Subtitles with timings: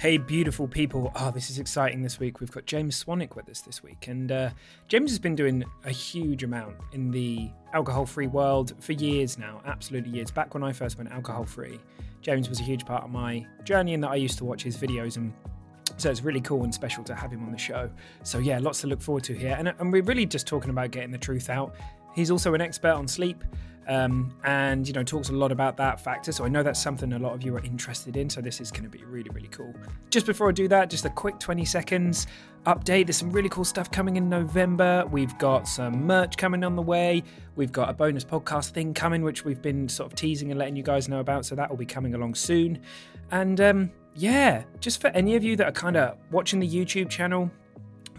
[0.00, 1.12] Hey, beautiful people.
[1.14, 2.40] Oh, this is exciting this week.
[2.40, 4.08] We've got James Swanwick with us this week.
[4.08, 4.48] And uh,
[4.88, 9.60] James has been doing a huge amount in the alcohol free world for years now,
[9.66, 10.30] absolutely years.
[10.30, 11.78] Back when I first went alcohol free,
[12.22, 14.74] James was a huge part of my journey in that I used to watch his
[14.74, 15.34] videos and
[15.98, 17.90] so it's really cool and special to have him on the show.
[18.22, 19.54] So yeah, lots to look forward to here.
[19.58, 21.74] And, and we're really just talking about getting the truth out.
[22.14, 23.44] He's also an expert on sleep
[23.90, 26.30] um, and you know talks a lot about that factor.
[26.30, 28.30] So I know that's something a lot of you are interested in.
[28.30, 29.74] So this is going to be really really cool.
[30.10, 32.28] Just before I do that, just a quick 20 seconds
[32.66, 33.06] update.
[33.06, 35.04] There's some really cool stuff coming in November.
[35.10, 37.24] We've got some merch coming on the way.
[37.56, 40.76] We've got a bonus podcast thing coming, which we've been sort of teasing and letting
[40.76, 41.44] you guys know about.
[41.44, 42.78] So that will be coming along soon.
[43.32, 47.08] And um, yeah, just for any of you that are kind of watching the YouTube
[47.08, 47.50] channel,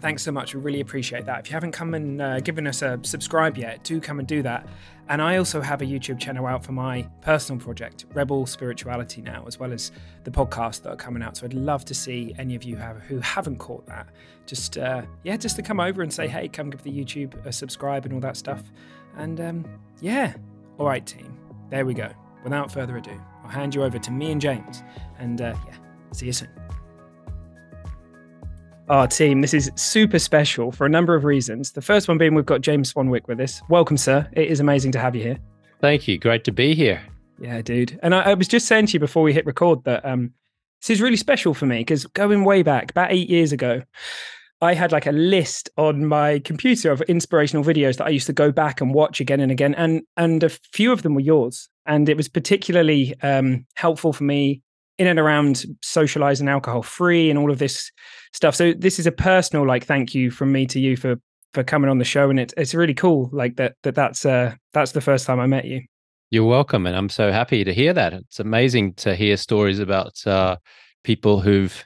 [0.02, 0.54] thanks so much.
[0.54, 1.40] We really appreciate that.
[1.40, 4.42] If you haven't come and uh, given us a subscribe yet, do come and do
[4.42, 4.66] that.
[5.08, 9.44] And I also have a YouTube channel out for my personal project, Rebel Spirituality, now,
[9.46, 9.92] as well as
[10.24, 11.36] the podcast that are coming out.
[11.36, 14.08] So I'd love to see any of you have, who haven't caught that,
[14.44, 17.52] just uh, yeah, just to come over and say, hey, come give the YouTube a
[17.52, 18.62] subscribe and all that stuff.
[19.16, 19.64] And um,
[20.00, 20.34] yeah,
[20.78, 21.38] all right, team,
[21.70, 22.10] there we go.
[22.42, 24.82] Without further ado, I'll hand you over to me and James.
[25.18, 25.76] And uh, yeah,
[26.12, 26.61] see you soon.
[28.88, 31.72] Our team, this is super special for a number of reasons.
[31.72, 33.62] The first one being we've got James Swanwick with us.
[33.68, 34.28] Welcome, sir.
[34.32, 35.38] It is amazing to have you here.
[35.80, 36.18] Thank you.
[36.18, 37.00] Great to be here.
[37.40, 37.98] Yeah, dude.
[38.02, 40.32] And I, I was just saying to you before we hit record that um,
[40.80, 43.82] this is really special for me because going way back, about eight years ago,
[44.60, 48.32] I had like a list on my computer of inspirational videos that I used to
[48.32, 51.68] go back and watch again and again, and and a few of them were yours,
[51.86, 54.62] and it was particularly um, helpful for me
[55.02, 57.90] in and around socializing alcohol free and all of this
[58.32, 58.54] stuff.
[58.54, 61.16] So this is a personal like thank you from me to you for
[61.52, 64.54] for coming on the show, and it's it's really cool like that that that's uh
[64.72, 65.82] that's the first time I met you.
[66.30, 68.12] You're welcome, and I'm so happy to hear that.
[68.12, 70.56] It's amazing to hear stories about uh,
[71.02, 71.84] people who've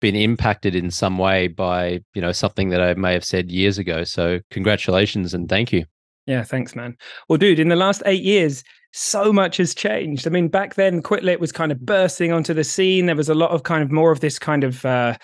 [0.00, 3.78] been impacted in some way by you know something that I may have said years
[3.78, 4.04] ago.
[4.04, 5.86] So congratulations and thank you.
[6.26, 6.94] Yeah, thanks, man.
[7.30, 8.62] Well, dude, in the last eight years,
[8.92, 10.26] so much has changed.
[10.26, 13.06] I mean, back then, Quit Lit was kind of bursting onto the scene.
[13.06, 15.16] There was a lot of kind of more of this kind of uh,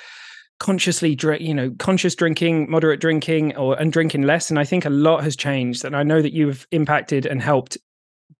[0.60, 4.50] consciously, you know, conscious drinking, moderate drinking, or and drinking less.
[4.50, 5.84] And I think a lot has changed.
[5.84, 7.78] And I know that you've impacted and helped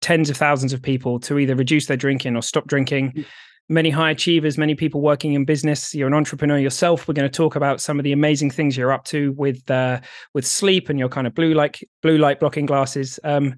[0.01, 3.11] tens of thousands of people to either reduce their drinking or stop drinking.
[3.11, 3.25] Mm
[3.69, 5.93] many high achievers, many people working in business.
[5.95, 7.07] You're an entrepreneur yourself.
[7.07, 10.01] We're going to talk about some of the amazing things you're up to with uh,
[10.33, 13.19] with sleep and your kind of blue light blue light blocking glasses.
[13.23, 13.55] Um,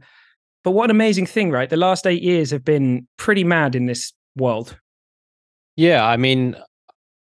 [0.68, 1.70] but what an amazing thing, right?
[1.70, 4.78] The last eight years have been pretty mad in this world.
[5.78, 6.58] Yeah, I mean,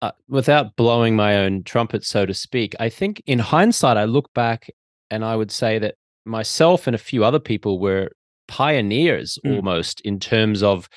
[0.03, 4.31] uh, without blowing my own trumpet, so to speak, I think in hindsight, I look
[4.35, 4.69] back
[5.11, 5.95] and I would say that
[6.27, 8.11] myself and a few other people were
[8.47, 9.57] pioneers mm.
[9.57, 10.91] almost in terms of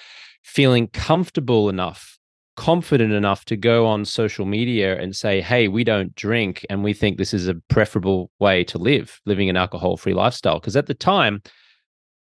[0.44, 2.20] feeling comfortable enough,
[2.58, 6.92] confident enough to go on social media and say, hey, we don't drink and we
[6.92, 10.60] think this is a preferable way to live, living an alcohol free lifestyle.
[10.60, 11.42] Because at the time,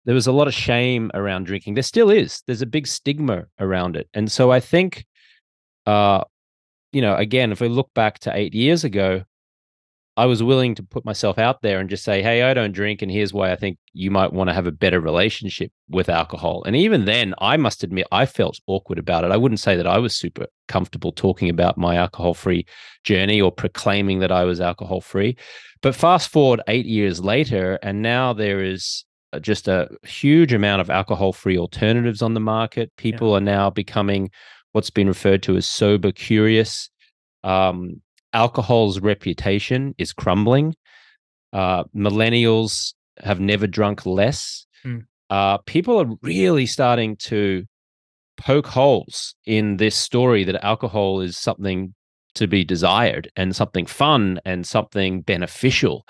[0.09, 1.75] there was a lot of shame around drinking.
[1.75, 2.43] There still is.
[2.47, 4.09] There's a big stigma around it.
[4.15, 5.05] And so I think,
[5.85, 6.25] uh,
[6.93, 9.25] you know, again, if we look back to eight years ago,
[10.17, 13.03] I was willing to put myself out there and just say, hey, I don't drink.
[13.03, 16.65] And here's why I think you might want to have a better relationship with alcohol.
[16.65, 19.31] And even then, I must admit, I felt awkward about it.
[19.31, 22.65] I wouldn't say that I was super comfortable talking about my alcohol free
[23.05, 25.37] journey or proclaiming that I was alcohol free.
[25.83, 29.05] But fast forward eight years later, and now there is
[29.41, 32.91] just a huge amount of alcohol free alternatives on the market.
[32.97, 33.37] People yeah.
[33.37, 34.31] are now becoming
[34.73, 36.91] what's been referred to as sober curious.
[37.45, 38.01] Um,
[38.33, 40.75] alcohol's reputation is crumbling.
[41.53, 44.67] Uh, millennials have never drunk less.
[44.85, 45.05] Mm.
[45.31, 47.65] Uh, people are really starting to
[48.37, 51.95] poke holes in this story that alcohol is something
[52.35, 56.07] to be desired and something fun and something beneficial.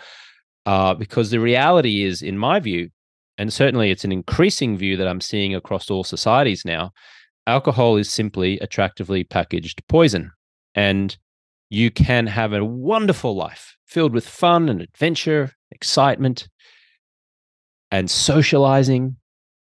[0.66, 2.90] Uh, because the reality is, in my view,
[3.38, 6.90] and certainly it's an increasing view that I'm seeing across all societies now,
[7.46, 10.32] alcohol is simply attractively packaged poison.
[10.74, 11.16] And
[11.70, 16.48] you can have a wonderful life filled with fun and adventure, excitement,
[17.90, 19.16] and socializing,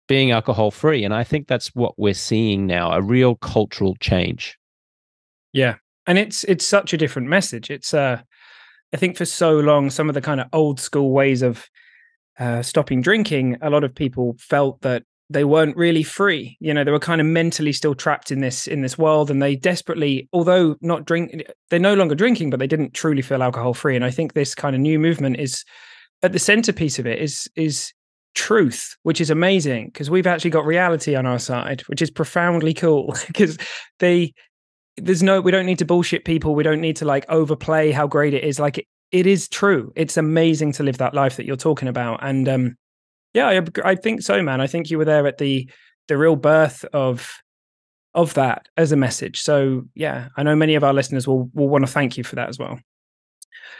[0.07, 1.03] being alcohol free.
[1.03, 4.57] And I think that's what we're seeing now a real cultural change.
[5.51, 5.75] Yeah.
[6.07, 7.69] And it's it's such a different message.
[7.69, 8.21] It's uh
[8.93, 11.69] I think for so long some of the kind of old school ways of
[12.39, 16.57] uh, stopping drinking, a lot of people felt that they weren't really free.
[16.59, 19.41] You know, they were kind of mentally still trapped in this in this world, and
[19.41, 23.73] they desperately, although not drink, they're no longer drinking, but they didn't truly feel alcohol
[23.73, 23.95] free.
[23.95, 25.63] And I think this kind of new movement is
[26.23, 27.93] at the centerpiece of it is is
[28.33, 32.73] truth, which is amazing because we've actually got reality on our side, which is profoundly
[32.73, 33.57] cool because
[33.99, 34.33] they
[34.97, 38.05] there's no we don't need to bullshit people we don't need to like overplay how
[38.05, 39.91] great it is like it, is true.
[39.95, 42.77] It's amazing to live that life that you're talking about and um
[43.33, 44.61] yeah I, I think so man.
[44.61, 45.69] I think you were there at the
[46.07, 47.33] the real birth of
[48.13, 49.41] of that as a message.
[49.41, 52.35] So yeah i know many of our listeners will will want to thank you for
[52.35, 52.79] that as well.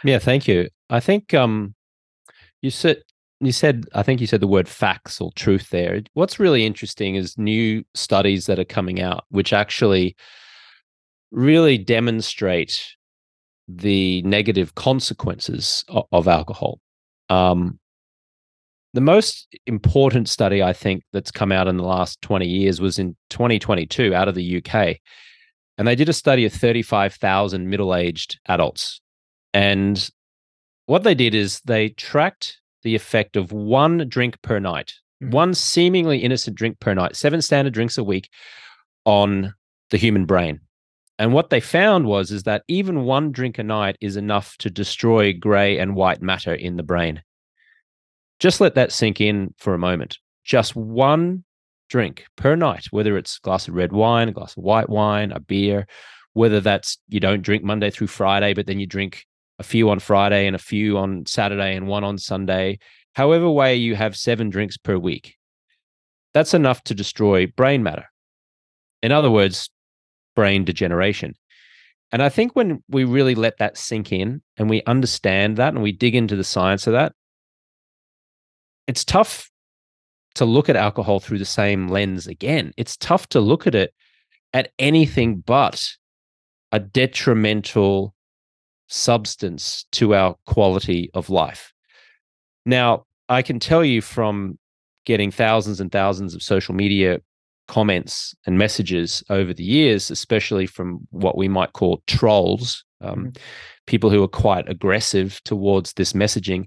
[0.04, 0.70] Yeah thank you.
[0.90, 1.76] I think um
[2.62, 3.02] you said
[3.42, 6.02] you said i think you said the word facts or truth there.
[6.14, 10.16] What's really interesting is new studies that are coming out which actually
[11.31, 12.96] really demonstrate
[13.69, 16.80] the negative consequences of, of alcohol.
[17.30, 17.80] Um,
[18.94, 22.98] the most important study I think that's come out in the last 20 years was
[22.98, 24.98] in 2022 out of the UK.
[25.77, 29.00] And they did a study of 35,000 middle aged adults.
[29.54, 30.10] And
[30.88, 35.31] what they did is they tracked the effect of one drink per night, mm-hmm.
[35.31, 38.30] one seemingly innocent drink per night, seven standard drinks a week
[39.06, 39.54] on
[39.92, 40.62] the human brain.
[41.19, 44.69] And what they found was is that even one drink a night is enough to
[44.69, 47.21] destroy gray and white matter in the brain.
[48.39, 50.18] Just let that sink in for a moment.
[50.45, 51.44] Just one
[51.89, 55.33] drink per night, whether it's a glass of red wine, a glass of white wine,
[55.33, 55.88] a beer,
[56.33, 59.25] whether that's you don't drink Monday through Friday, but then you drink
[59.60, 62.80] a few on Friday and a few on Saturday and one on Sunday,
[63.12, 65.36] however way you have seven drinks per week.
[66.33, 68.06] That's enough to destroy brain matter.
[69.04, 69.69] In other words,
[70.36, 71.36] brain degeneration.
[72.12, 75.84] And I think when we really let that sink in and we understand that and
[75.84, 77.14] we dig into the science of that,
[78.88, 79.52] it's tough
[80.36, 82.72] to look at alcohol through the same lens again.
[82.78, 83.94] It's tough to look at it
[84.54, 85.88] at anything but
[86.72, 88.16] a detrimental
[88.88, 91.74] substance to our quality of life.
[92.66, 94.58] Now, I can tell you from
[95.06, 97.20] getting thousands and thousands of social media
[97.69, 103.30] comments and messages over the years, especially from what we might call trolls, um, mm-hmm.
[103.86, 106.66] people who are quite aggressive towards this messaging,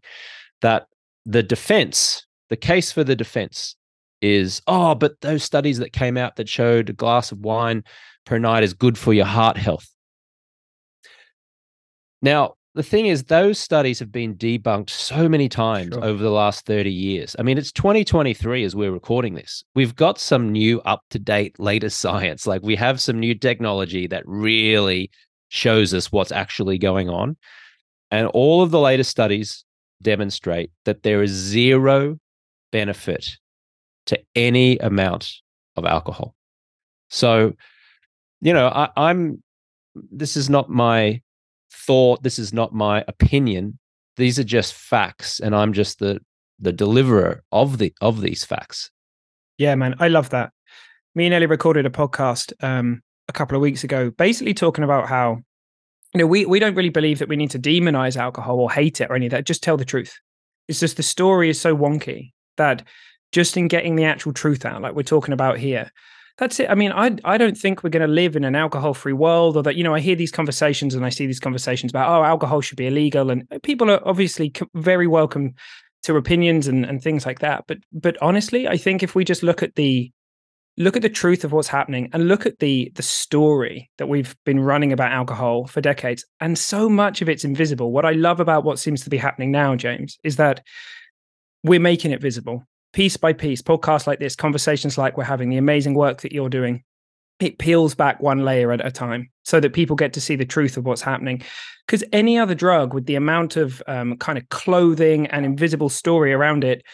[0.63, 0.87] that
[1.27, 3.77] the defense, the case for the defense
[4.23, 7.83] is, oh, but those studies that came out that showed a glass of wine
[8.25, 9.89] per night is good for your heart health.
[12.23, 16.05] Now, the thing is, those studies have been debunked so many times sure.
[16.05, 17.37] over the last 30 years.
[17.39, 19.63] I mean, it's 2023 as we're recording this.
[19.75, 22.47] We've got some new, up to date, latest science.
[22.47, 25.11] Like, we have some new technology that really
[25.49, 27.37] shows us what's actually going on.
[28.11, 29.65] And all of the latest studies
[30.01, 32.19] demonstrate that there is zero
[32.71, 33.37] benefit
[34.07, 35.31] to any amount
[35.77, 36.35] of alcohol.
[37.11, 37.53] So,
[38.41, 39.43] you know, I, I'm,
[39.95, 41.21] this is not my
[41.73, 42.23] thought.
[42.23, 43.79] This is not my opinion.
[44.17, 46.21] These are just facts, and I'm just the
[46.59, 48.91] the deliverer of the of these facts.
[49.59, 50.53] Yeah, man, I love that.
[51.15, 55.09] Me and Ellie recorded a podcast um, a couple of weeks ago, basically talking about
[55.09, 55.41] how
[56.15, 59.01] you know we we don't really believe that we need to demonize alcohol or hate
[59.01, 59.47] it or any of that.
[59.47, 60.19] Just tell the truth.
[60.69, 62.83] It's just the story is so wonky that
[63.33, 65.91] just in getting the actual truth out, like we're talking about here,
[66.39, 66.71] that's it.
[66.71, 69.63] I mean, I I don't think we're going to live in an alcohol-free world, or
[69.63, 72.61] that you know, I hear these conversations and I see these conversations about oh, alcohol
[72.61, 75.55] should be illegal, and uh, people are obviously very welcome
[76.05, 77.65] to opinions and and things like that.
[77.67, 80.11] But but honestly, I think if we just look at the
[80.79, 84.35] look at the truth of what's happening and look at the the story that we've
[84.45, 88.41] been running about alcohol for decades and so much of it's invisible what i love
[88.41, 90.63] about what seems to be happening now james is that
[91.63, 95.57] we're making it visible piece by piece, podcasts like this, conversations like we're having, the
[95.57, 96.85] amazing work that you're doing,
[97.41, 100.45] it peels back one layer at a time so that people get to see the
[100.45, 101.43] truth of what's happening.
[101.87, 106.33] Because any other drug with the amount of um, kind of clothing and invisible story
[106.33, 106.85] around it,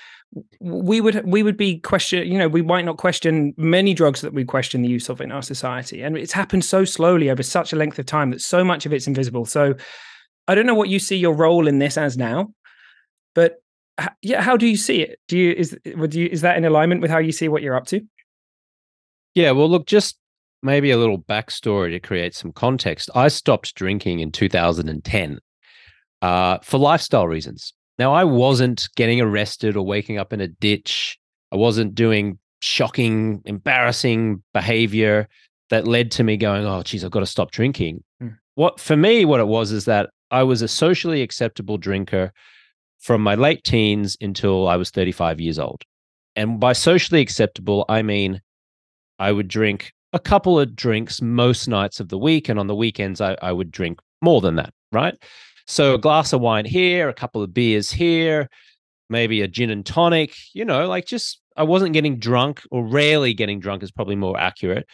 [0.60, 4.34] we would we would be question you know we might not question many drugs that
[4.34, 7.72] we question the use of in our society and it's happened so slowly over such
[7.72, 9.74] a length of time that so much of it's invisible so
[10.46, 12.52] i don't know what you see your role in this as now
[13.34, 13.62] but
[14.22, 15.18] yeah, how do you see it?
[15.28, 17.76] Do you is would you is that in alignment with how you see what you're
[17.76, 18.00] up to?
[19.34, 20.18] Yeah, well, look, just
[20.62, 23.10] maybe a little backstory to create some context.
[23.14, 25.38] I stopped drinking in 2010
[26.22, 27.72] uh, for lifestyle reasons.
[27.98, 31.18] Now, I wasn't getting arrested or waking up in a ditch.
[31.52, 35.28] I wasn't doing shocking, embarrassing behavior.
[35.70, 38.02] that led to me going, oh, geez, I've got to stop drinking.
[38.22, 38.38] Mm.
[38.54, 42.32] What for me, what it was is that I was a socially acceptable drinker
[42.98, 45.82] from my late teens until I was 35 years old.
[46.36, 48.40] And by socially acceptable, I mean
[49.18, 52.48] I would drink a couple of drinks most nights of the week.
[52.48, 55.14] And on the weekends, I, I would drink more than that, right?
[55.66, 58.48] So a glass of wine here, a couple of beers here,
[59.10, 63.34] maybe a gin and tonic, you know, like just I wasn't getting drunk or rarely
[63.34, 64.86] getting drunk is probably more accurate.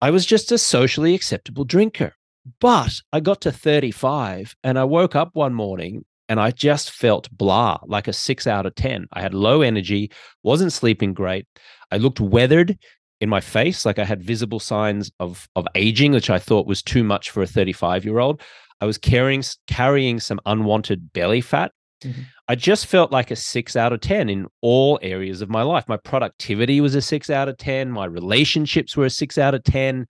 [0.00, 2.14] I was just a socially acceptable drinker.
[2.60, 7.30] But I got to 35 and I woke up one morning and I just felt
[7.30, 9.06] blah, like a six out of 10.
[9.12, 10.10] I had low energy,
[10.42, 11.46] wasn't sleeping great.
[11.90, 12.78] I looked weathered
[13.20, 16.82] in my face, like I had visible signs of, of aging, which I thought was
[16.82, 18.42] too much for a 35 year old.
[18.80, 21.72] I was carrying, carrying some unwanted belly fat.
[22.02, 22.22] Mm-hmm.
[22.46, 25.88] I just felt like a six out of 10 in all areas of my life.
[25.88, 27.90] My productivity was a six out of 10.
[27.90, 30.06] My relationships were a six out of 10.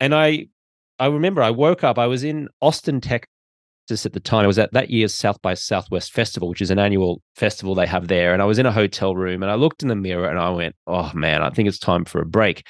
[0.00, 0.48] And I,
[0.98, 3.00] I remember I woke up, I was in Austin,
[3.86, 4.44] Texas at the time.
[4.44, 7.86] I was at that year's South by Southwest Festival, which is an annual festival they
[7.86, 8.32] have there.
[8.32, 10.50] And I was in a hotel room and I looked in the mirror and I
[10.50, 12.66] went, oh man, I think it's time for a break.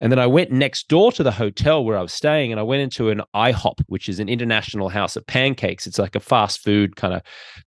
[0.00, 2.64] And then I went next door to the hotel where I was staying and I
[2.64, 5.86] went into an IHOP, which is an international house of pancakes.
[5.86, 7.22] It's like a fast food kind of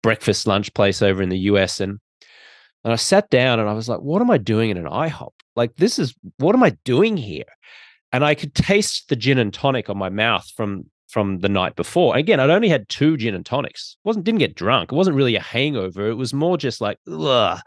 [0.01, 1.79] breakfast lunch place over in the US.
[1.79, 1.99] And
[2.83, 5.31] and I sat down and I was like, what am I doing in an IHOP?
[5.55, 7.45] Like, this is what am I doing here?
[8.11, 11.75] And I could taste the gin and tonic on my mouth from from the night
[11.75, 12.15] before.
[12.15, 13.97] Again, I'd only had two gin and tonics.
[14.03, 14.91] wasn't didn't get drunk.
[14.91, 16.09] It wasn't really a hangover.
[16.09, 17.59] It was more just like, ugh.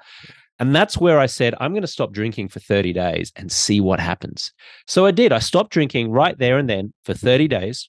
[0.59, 3.81] And that's where I said, I'm going to stop drinking for 30 days and see
[3.81, 4.53] what happens.
[4.87, 5.33] So I did.
[5.33, 7.89] I stopped drinking right there and then for 30 days.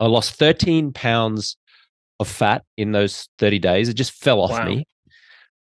[0.00, 1.58] I lost 13 pounds
[2.20, 3.88] of fat in those 30 days.
[3.90, 4.64] It just fell off wow.
[4.64, 4.86] me.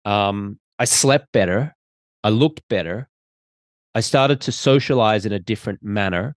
[0.05, 1.77] Um, I slept better.
[2.25, 3.09] I looked better.
[3.95, 6.35] I started to socialize in a different manner.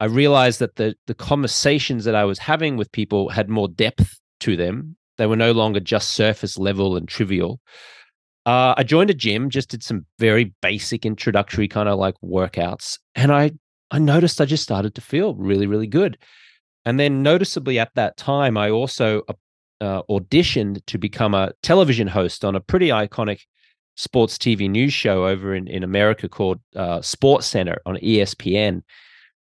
[0.00, 4.18] I realized that the the conversations that I was having with people had more depth
[4.40, 4.96] to them.
[5.18, 7.60] They were no longer just surface level and trivial.
[8.44, 12.98] Uh, I joined a gym, just did some very basic introductory kind of like workouts,
[13.14, 13.52] and I
[13.90, 16.18] I noticed I just started to feel really really good.
[16.84, 19.32] And then noticeably at that time, I also uh,
[19.80, 23.40] uh auditioned to become a television host on a pretty iconic
[23.96, 28.82] sports TV news show over in in America called uh, SportsCenter on ESPN.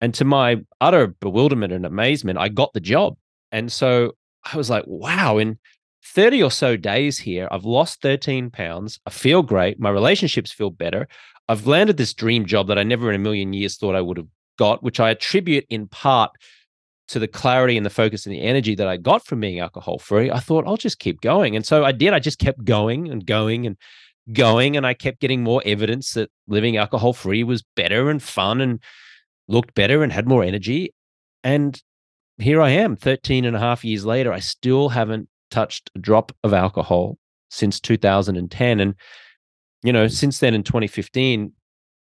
[0.04, 3.16] And to my utter bewilderment and amazement, I got the job.
[3.54, 4.12] And so
[4.44, 5.58] I was like, wow, in
[6.04, 9.00] 30 or so days here, I've lost 13 pounds.
[9.06, 9.80] I feel great.
[9.80, 11.08] My relationships feel better.
[11.48, 14.18] I've landed this dream job that I never in a million years thought I would
[14.18, 14.28] have
[14.60, 16.32] got, which I attribute in part
[17.08, 20.00] to the clarity and the focus and the energy that I got from being alcohol
[20.00, 20.30] free.
[20.30, 21.56] I thought I'll just keep going.
[21.56, 22.12] And so I did.
[22.12, 23.78] I just kept going and going and
[24.34, 24.76] going.
[24.76, 28.82] And I kept getting more evidence that living alcohol free was better and fun and
[29.48, 30.94] looked better and had more energy.
[31.44, 31.82] And
[32.38, 34.32] here I am 13 and a half years later.
[34.32, 37.18] I still haven't touched a drop of alcohol
[37.50, 38.80] since 2010.
[38.80, 38.96] And,
[39.84, 41.52] you know, since then in 2015,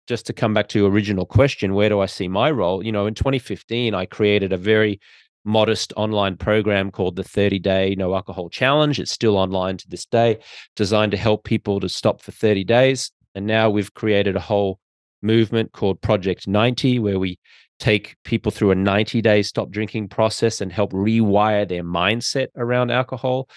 [0.09, 2.85] just to come back to your original question, where do I see my role?
[2.85, 5.01] You know, in 2015, I created a very
[5.45, 8.99] modest online program called the 30 Day No Alcohol Challenge.
[8.99, 10.39] It's still online to this day,
[10.77, 13.11] designed to help people to stop for 30 days.
[13.35, 14.79] And now we've created a whole
[15.23, 17.39] movement called Project 90, where we
[17.79, 22.91] take people through a 90 day stop drinking process and help rewire their mindset around
[22.91, 23.49] alcohol.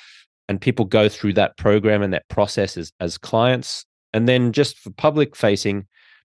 [0.48, 3.86] And people go through that program and that process as, as clients.
[4.14, 5.88] And then just for public facing,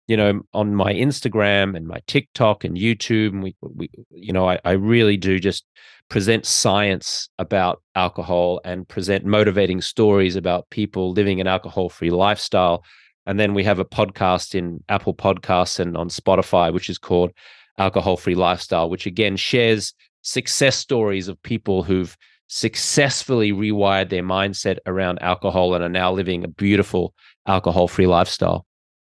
[0.07, 4.49] you know, on my Instagram and my TikTok and YouTube, and we, we you know,
[4.49, 5.65] I, I really do just
[6.09, 12.85] present science about alcohol and present motivating stories about people living an alcohol free lifestyle.
[13.27, 17.33] And then we have a podcast in Apple Podcasts and on Spotify, which is called
[17.79, 22.17] alcohol free lifestyle, which again shares success stories of people who've
[22.49, 27.15] successfully rewired their mindset around alcohol and are now living a beautiful
[27.47, 28.67] alcohol free lifestyle.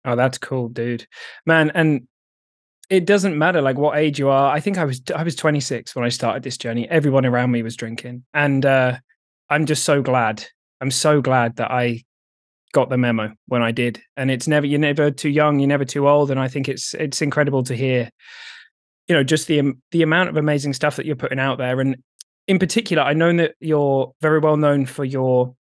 [0.05, 1.07] Oh, that's cool, dude.
[1.45, 2.07] Man, and
[2.89, 4.51] it doesn't matter like what age you are.
[4.51, 6.89] I think I was I was 26 when I started this journey.
[6.89, 8.25] Everyone around me was drinking.
[8.33, 8.97] And uh
[9.49, 10.45] I'm just so glad.
[10.81, 12.03] I'm so glad that I
[12.73, 14.01] got the memo when I did.
[14.17, 16.31] And it's never you're never too young, you're never too old.
[16.31, 18.09] And I think it's it's incredible to hear,
[19.07, 21.79] you know, just the um, the amount of amazing stuff that you're putting out there.
[21.79, 21.97] And
[22.47, 25.53] in particular, I know that you're very well known for your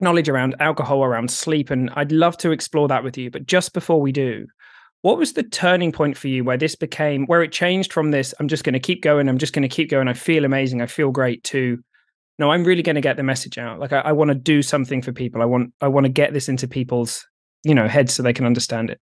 [0.00, 3.30] knowledge around alcohol, around sleep, and I'd love to explore that with you.
[3.30, 4.46] But just before we do,
[5.02, 8.34] what was the turning point for you where this became where it changed from this?
[8.38, 9.28] I'm just going to keep going.
[9.28, 10.08] I'm just going to keep going.
[10.08, 10.82] I feel amazing.
[10.82, 11.44] I feel great.
[11.44, 11.78] To
[12.38, 13.80] no, I'm really going to get the message out.
[13.80, 15.42] Like I, I want to do something for people.
[15.42, 17.26] I want I want to get this into people's
[17.64, 19.00] you know heads so they can understand it.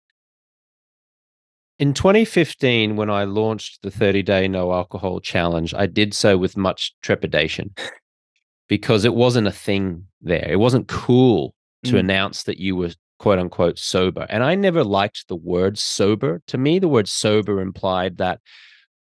[1.79, 6.55] in 2015, when I launched the 30 day no alcohol challenge, I did so with
[6.55, 7.73] much trepidation
[8.67, 10.47] because it wasn't a thing there.
[10.49, 11.99] It wasn't cool to mm.
[11.99, 14.27] announce that you were quote unquote sober.
[14.29, 16.41] And I never liked the word sober.
[16.47, 18.39] To me, the word sober implied that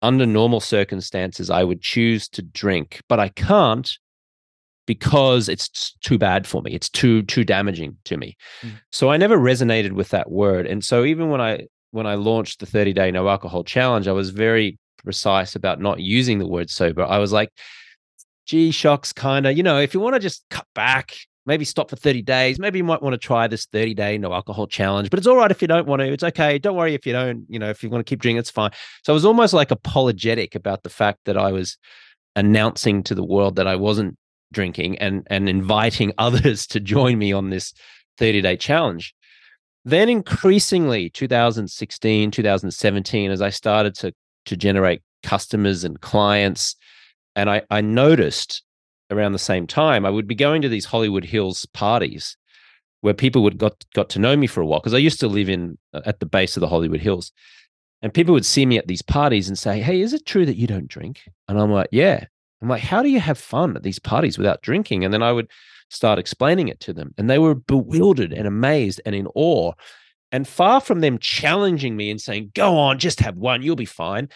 [0.02, 3.90] under normal circumstances, I would choose to drink, but I can't
[4.86, 6.72] because it's too bad for me.
[6.72, 8.36] It's too too damaging to me.
[8.62, 8.72] Mm.
[8.92, 10.66] So I never resonated with that word.
[10.66, 14.12] And so even when I when I launched the 30 day no alcohol challenge, I
[14.12, 17.04] was very precise about not using the word sober.
[17.04, 17.50] I was like,
[18.46, 21.16] gee shocks kind of, you know, if you want to just cut back,
[21.46, 24.32] maybe stop for 30 days, maybe you might want to try this 30 day no
[24.32, 26.12] alcohol challenge, but it's all right if you don't want to.
[26.12, 26.58] It's okay.
[26.58, 28.70] Don't worry if you don't, you know, if you want to keep drinking, it's fine.
[29.02, 31.78] So I was almost like apologetic about the fact that I was
[32.34, 34.16] announcing to the world that I wasn't
[34.52, 37.72] drinking and and inviting others to join me on this
[38.18, 39.14] 30 day challenge.
[39.84, 44.12] Then increasingly 2016, 2017 as I started to
[44.46, 46.76] to generate customers and clients
[47.34, 48.62] and I I noticed
[49.10, 52.36] around the same time I would be going to these Hollywood Hills parties
[53.00, 55.28] where people would got got to know me for a while because I used to
[55.28, 57.32] live in uh, at the base of the Hollywood Hills.
[58.02, 60.56] And people would see me at these parties and say, Hey, is it true that
[60.56, 61.20] you don't drink?
[61.48, 62.26] And I'm like, Yeah.
[62.62, 65.04] I'm like, how do you have fun at these parties without drinking?
[65.04, 65.50] And then I would
[65.90, 67.14] start explaining it to them.
[67.18, 69.72] And they were bewildered and amazed and in awe.
[70.32, 73.84] And far from them challenging me and saying, go on, just have one, you'll be
[73.84, 74.28] fine.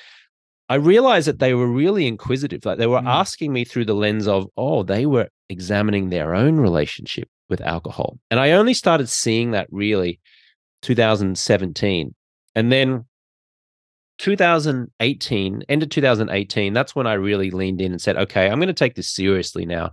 [0.68, 2.64] I realized that they were really inquisitive.
[2.64, 3.06] Like they were mm.
[3.06, 8.18] asking me through the lens of, oh, they were examining their own relationship with alcohol.
[8.30, 10.20] And I only started seeing that really
[10.82, 12.14] 2017.
[12.54, 13.04] And then
[14.20, 18.68] 2018, end of 2018, that's when I really leaned in and said, okay, I'm going
[18.68, 19.92] to take this seriously now.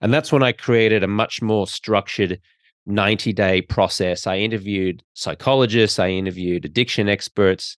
[0.00, 2.40] And that's when I created a much more structured
[2.86, 4.26] 90 day process.
[4.26, 7.76] I interviewed psychologists, I interviewed addiction experts.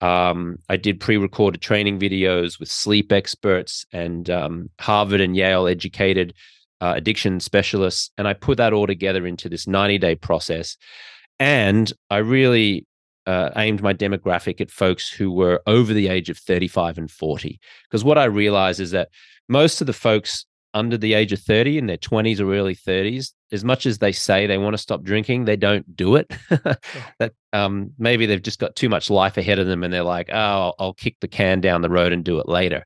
[0.00, 5.68] Um, I did pre recorded training videos with sleep experts and um, Harvard and Yale
[5.68, 6.34] educated
[6.80, 8.10] uh, addiction specialists.
[8.18, 10.76] And I put that all together into this 90 day process.
[11.38, 12.84] And I really
[13.26, 17.60] uh, aimed my demographic at folks who were over the age of 35 and 40.
[17.84, 19.08] Because what I realized is that
[19.48, 23.32] most of the folks under the age of 30 in their 20s or early 30s,
[23.50, 26.30] as much as they say they want to stop drinking, they don't do it.
[27.18, 30.28] that um, maybe they've just got too much life ahead of them and they're like,
[30.30, 32.84] oh, I'll, I'll kick the can down the road and do it later.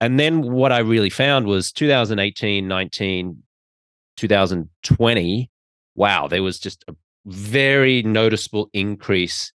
[0.00, 3.42] And then what I really found was 2018, 19,
[4.18, 5.50] 2020.
[5.94, 9.52] Wow, there was just a very noticeable increase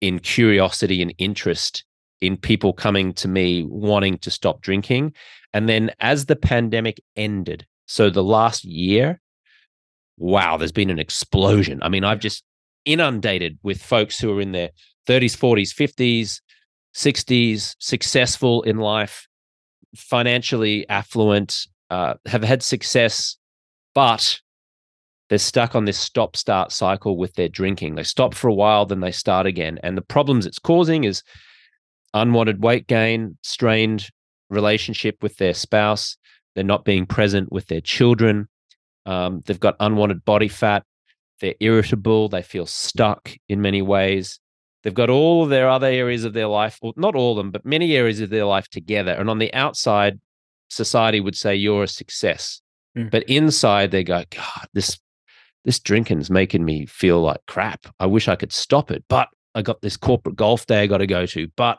[0.00, 1.84] in curiosity and interest
[2.20, 5.14] in people coming to me wanting to stop drinking.
[5.52, 9.20] And then as the pandemic ended, so the last year,
[10.16, 11.80] wow, there's been an explosion.
[11.82, 12.44] I mean, I've just
[12.84, 14.70] inundated with folks who are in their
[15.08, 16.40] 30s, 40s, 50s,
[16.94, 19.26] 60s, successful in life,
[19.96, 23.36] financially affluent, uh, have had success,
[23.94, 24.40] but
[25.30, 27.94] they're stuck on this stop start cycle with their drinking.
[27.94, 29.78] They stop for a while, then they start again.
[29.82, 31.22] And the problems it's causing is
[32.12, 34.10] unwanted weight gain, strained
[34.50, 36.16] relationship with their spouse.
[36.54, 38.48] They're not being present with their children.
[39.06, 40.84] Um, they've got unwanted body fat.
[41.38, 42.28] They're irritable.
[42.28, 44.40] They feel stuck in many ways.
[44.82, 47.52] They've got all of their other areas of their life, well, not all of them,
[47.52, 49.12] but many areas of their life together.
[49.12, 50.18] And on the outside,
[50.68, 52.60] society would say you're a success.
[52.96, 53.10] Mm.
[53.10, 54.98] But inside, they go, God, this
[55.64, 57.86] this drinking's making me feel like crap.
[57.98, 60.98] I wish I could stop it, but I got this corporate golf day I got
[60.98, 61.78] to go to, but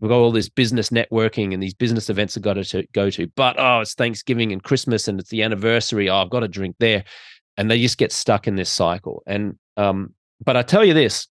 [0.00, 3.26] we've got all this business networking and these business events I got to go to,
[3.36, 6.10] but oh, it's Thanksgiving and Christmas and it's the anniversary.
[6.10, 7.04] Oh, I've got to drink there.
[7.56, 9.22] And they just get stuck in this cycle.
[9.28, 10.12] And, um,
[10.44, 11.28] but I tell you this,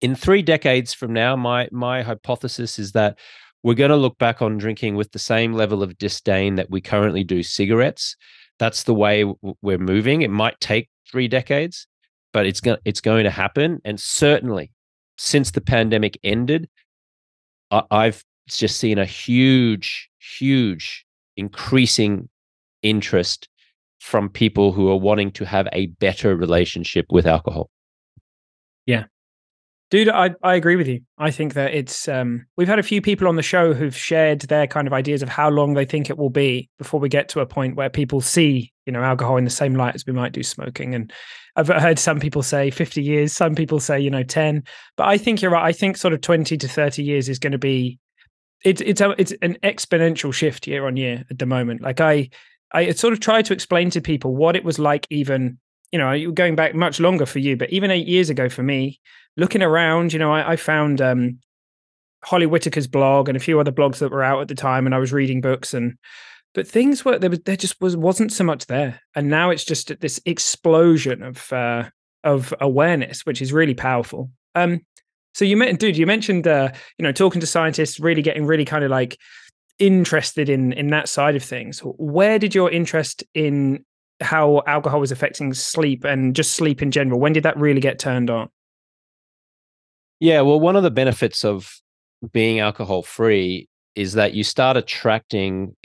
[0.00, 3.18] in three decades from now, my my hypothesis is that
[3.62, 6.80] we're going to look back on drinking with the same level of disdain that we
[6.80, 8.16] currently do cigarettes.
[8.58, 9.24] That's the way
[9.62, 10.22] we're moving.
[10.22, 11.86] It might take three decades,
[12.32, 13.80] but it's going it's going to happen.
[13.84, 14.70] And certainly,
[15.18, 16.68] since the pandemic ended,
[17.70, 21.04] I, I've just seen a huge, huge
[21.36, 22.28] increasing
[22.82, 23.48] interest
[24.00, 27.70] from people who are wanting to have a better relationship with alcohol.
[29.90, 31.00] Dude, I, I agree with you.
[31.18, 34.40] I think that it's um, we've had a few people on the show who've shared
[34.42, 37.28] their kind of ideas of how long they think it will be before we get
[37.30, 40.12] to a point where people see, you know, alcohol in the same light as we
[40.12, 40.94] might do smoking.
[40.94, 41.12] And
[41.56, 44.64] I've heard some people say 50 years, some people say, you know, 10.
[44.96, 45.64] But I think you're right.
[45.64, 47.98] I think sort of 20 to 30 years is going to be
[48.64, 51.82] it's it's a, it's an exponential shift year on year at the moment.
[51.82, 52.30] Like I
[52.72, 55.58] I sort of try to explain to people what it was like even
[55.94, 59.00] you know, going back much longer for you, but even eight years ago for me,
[59.36, 61.38] looking around, you know, I, I found um,
[62.24, 64.94] Holly Whitaker's blog and a few other blogs that were out at the time, and
[64.94, 65.96] I was reading books and
[66.52, 69.64] but things were there was there just was wasn't so much there, and now it's
[69.64, 71.84] just this explosion of uh,
[72.24, 74.30] of awareness, which is really powerful.
[74.56, 74.80] Um,
[75.32, 78.64] so you mentioned, dude, you mentioned uh, you know talking to scientists, really getting really
[78.64, 79.16] kind of like
[79.78, 81.78] interested in in that side of things.
[81.80, 83.84] Where did your interest in
[84.24, 87.20] how alcohol was affecting sleep and just sleep in general?
[87.20, 88.48] When did that really get turned on?
[90.20, 91.80] Yeah, well, one of the benefits of
[92.32, 95.76] being alcohol free is that you start attracting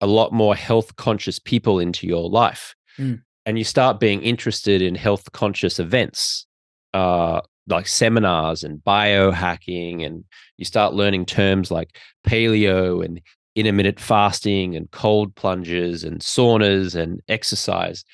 [0.00, 2.74] a lot more health conscious people into your life.
[2.98, 3.22] Mm.
[3.46, 6.46] And you start being interested in health conscious events,
[6.94, 10.04] uh, like seminars and biohacking.
[10.04, 10.24] And
[10.56, 13.20] you start learning terms like paleo and
[13.56, 18.04] intermittent fasting and cold plunges and saunas and exercise,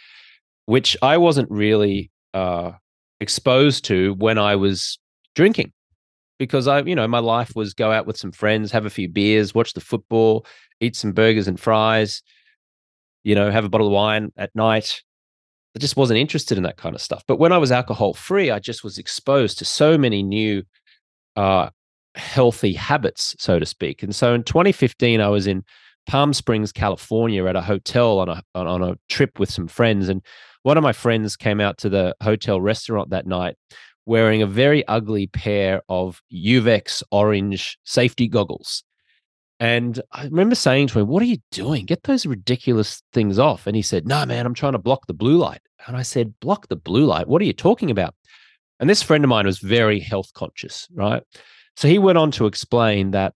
[0.67, 2.73] which I wasn't really uh,
[3.21, 4.99] exposed to when I was
[5.35, 5.73] drinking
[6.39, 9.09] because I, you know, my life was go out with some friends, have a few
[9.09, 10.47] beers, watch the football,
[10.81, 12.23] eat some burgers and fries,
[13.25, 15.03] you know, have a bottle of wine at night.
[15.75, 17.23] I just wasn't interested in that kind of stuff.
[17.27, 20.63] But when I was alcohol free, I just was exposed to so many new
[21.37, 21.71] uh,
[22.17, 24.03] healthy habits, so to speak.
[24.03, 25.65] And so in 2015, I was in
[26.07, 30.23] Palm Springs, California, at a hotel on a on, a trip with some friends, and
[30.63, 33.57] one of my friends came out to the hotel restaurant that night
[34.07, 38.85] wearing a very ugly pair of Uvex orange safety goggles.
[39.59, 41.87] And I remember saying to him, What are you doing?
[41.87, 43.67] Get those ridiculous things off.
[43.67, 45.61] And he said, No, man, I'm trying to block the blue light.
[45.87, 47.27] And I said, Block the blue light?
[47.27, 48.15] What are you talking about?
[48.79, 51.23] And this friend of mine was very health conscious, right?
[51.77, 53.35] So he went on to explain that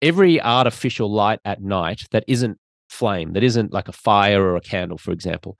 [0.00, 4.60] every artificial light at night that isn't flame, that isn't like a fire or a
[4.60, 5.58] candle, for example,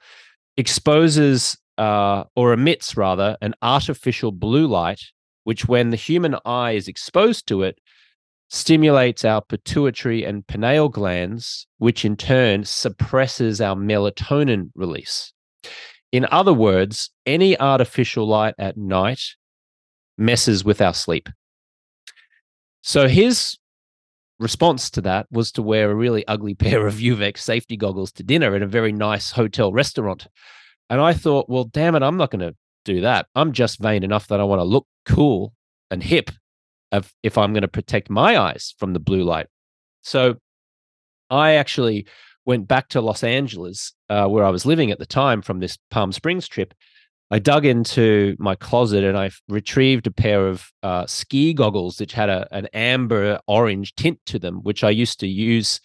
[0.57, 5.01] exposes uh, or emits rather an artificial blue light,
[5.45, 7.79] which, when the human eye is exposed to it,
[8.49, 15.33] stimulates our pituitary and pineal glands, which in turn suppresses our melatonin release.
[16.13, 19.23] In other words, any artificial light at night
[20.19, 21.29] messes with our sleep.
[22.83, 23.59] So his
[24.38, 28.23] response to that was to wear a really ugly pair of Uvex safety goggles to
[28.23, 30.27] dinner at a very nice hotel restaurant.
[30.88, 33.27] And I thought, well, damn it, I'm not going to do that.
[33.35, 35.55] I'm just vain enough that I want to look cool
[35.90, 36.31] and hip
[36.93, 39.47] if, I'm going to protect my eyes from the blue light.
[40.03, 40.37] So
[41.29, 42.07] I actually
[42.45, 45.79] went back to Los Angeles, uh, where I was living at the time from this
[45.90, 46.75] Palm Springs trip.
[47.31, 52.12] I dug into my closet and I retrieved a pair of uh, ski goggles which
[52.12, 55.81] had a, an amber orange tint to them, which I used to use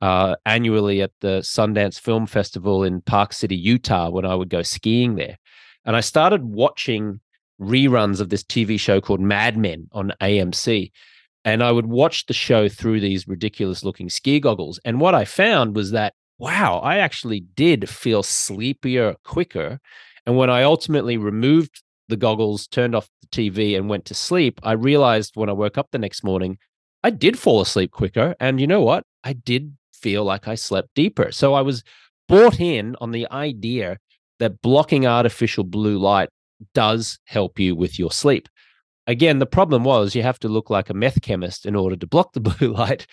[0.00, 4.62] uh, annually at the Sundance Film Festival in Park City, Utah, when I would go
[4.62, 5.36] skiing there.
[5.84, 7.20] And I started watching
[7.60, 10.90] reruns of this TV show called Mad Men on AMC.
[11.44, 14.78] And I would watch the show through these ridiculous looking ski goggles.
[14.84, 19.80] And what I found was that, wow, I actually did feel sleepier quicker.
[20.28, 24.60] And when I ultimately removed the goggles, turned off the TV, and went to sleep,
[24.62, 26.58] I realized when I woke up the next morning,
[27.02, 28.34] I did fall asleep quicker.
[28.38, 29.04] And you know what?
[29.24, 31.32] I did feel like I slept deeper.
[31.32, 31.82] So I was
[32.28, 33.96] bought in on the idea
[34.38, 36.28] that blocking artificial blue light
[36.74, 38.50] does help you with your sleep.
[39.06, 42.06] Again, the problem was you have to look like a meth chemist in order to
[42.06, 43.06] block the blue light.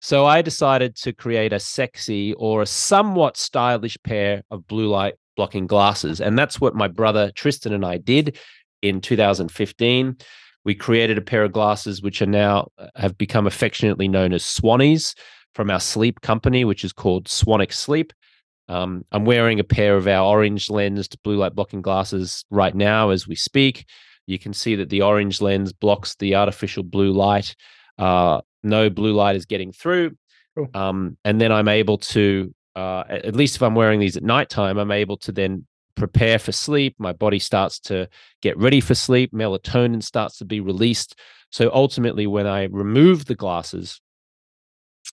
[0.00, 5.16] So I decided to create a sexy or a somewhat stylish pair of blue light
[5.36, 6.20] blocking glasses.
[6.20, 8.38] And that's what my brother Tristan and I did
[8.82, 10.16] in 2015.
[10.64, 14.42] We created a pair of glasses which are now uh, have become affectionately known as
[14.42, 15.14] Swannies
[15.54, 18.12] from our sleep company, which is called Swanwick Sleep.
[18.68, 23.10] Um, I'm wearing a pair of our orange lensed blue light blocking glasses right now
[23.10, 23.84] as we speak.
[24.26, 27.54] You can see that the orange lens blocks the artificial blue light.
[27.98, 30.16] Uh, no blue light is getting through.
[30.56, 30.68] Cool.
[30.72, 34.78] Um, and then I'm able to, uh, at least if I'm wearing these at nighttime,
[34.78, 36.96] I'm able to then prepare for sleep.
[36.98, 38.08] My body starts to
[38.42, 39.32] get ready for sleep.
[39.32, 41.18] Melatonin starts to be released.
[41.50, 44.00] So ultimately, when I remove the glasses,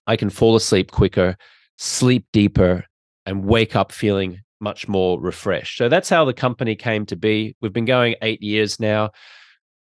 [0.06, 1.36] I can fall asleep quicker,
[1.78, 2.84] sleep deeper,
[3.26, 5.76] and wake up feeling much more refreshed.
[5.76, 7.56] So that's how the company came to be.
[7.60, 9.10] We've been going eight years now.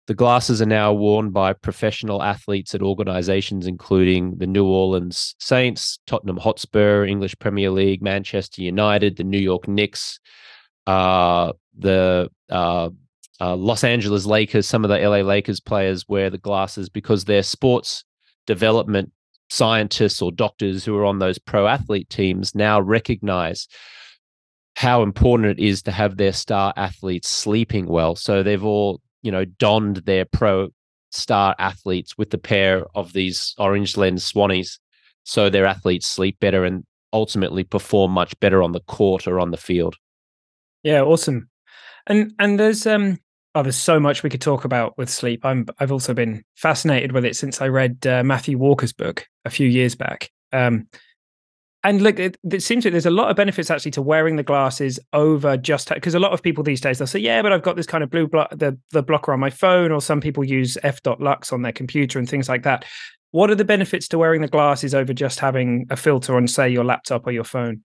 [0.09, 5.99] The glasses are now worn by professional athletes at organizations including the New Orleans Saints,
[6.07, 10.19] Tottenham Hotspur, English Premier League, Manchester United, the New York Knicks,
[10.87, 12.89] uh, the uh,
[13.39, 17.43] uh, Los Angeles Lakers, some of the LA Lakers players wear the glasses because their
[17.43, 18.03] sports
[18.47, 19.13] development
[19.51, 23.69] scientists or doctors who are on those pro athlete teams now recognize
[24.75, 28.17] how important it is to have their star athletes sleeping well.
[28.17, 30.69] So they've all, you know, donned their pro
[31.11, 34.79] star athletes with the pair of these orange lens swannies
[35.29, 39.51] so their athletes sleep better and ultimately perform much better on the court or on
[39.51, 39.95] the field.
[40.83, 41.51] Yeah, awesome.
[42.07, 43.19] And and there's um
[43.55, 45.45] oh, there's so much we could talk about with sleep.
[45.45, 49.51] I'm I've also been fascinated with it since I read uh, Matthew Walker's book a
[49.51, 50.31] few years back.
[50.53, 50.89] Um,
[51.89, 54.43] and look, it, it seems that there's a lot of benefits actually to wearing the
[54.43, 57.63] glasses over just because a lot of people these days they'll say, yeah, but I've
[57.63, 60.45] got this kind of blue block, the the blocker on my phone, or some people
[60.45, 62.85] use f dot lux on their computer and things like that.
[63.31, 66.69] What are the benefits to wearing the glasses over just having a filter on, say,
[66.69, 67.83] your laptop or your phone?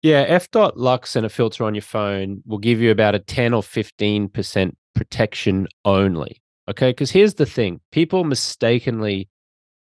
[0.00, 3.18] Yeah, f dot lux and a filter on your phone will give you about a
[3.18, 6.40] ten or fifteen percent protection only.
[6.70, 9.28] Okay, because here's the thing: people mistakenly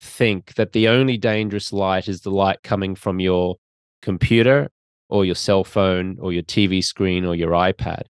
[0.02, 3.58] think that the only dangerous light is the light coming from your
[4.02, 4.70] computer
[5.10, 8.04] or your cell phone or your TV screen or your iPad.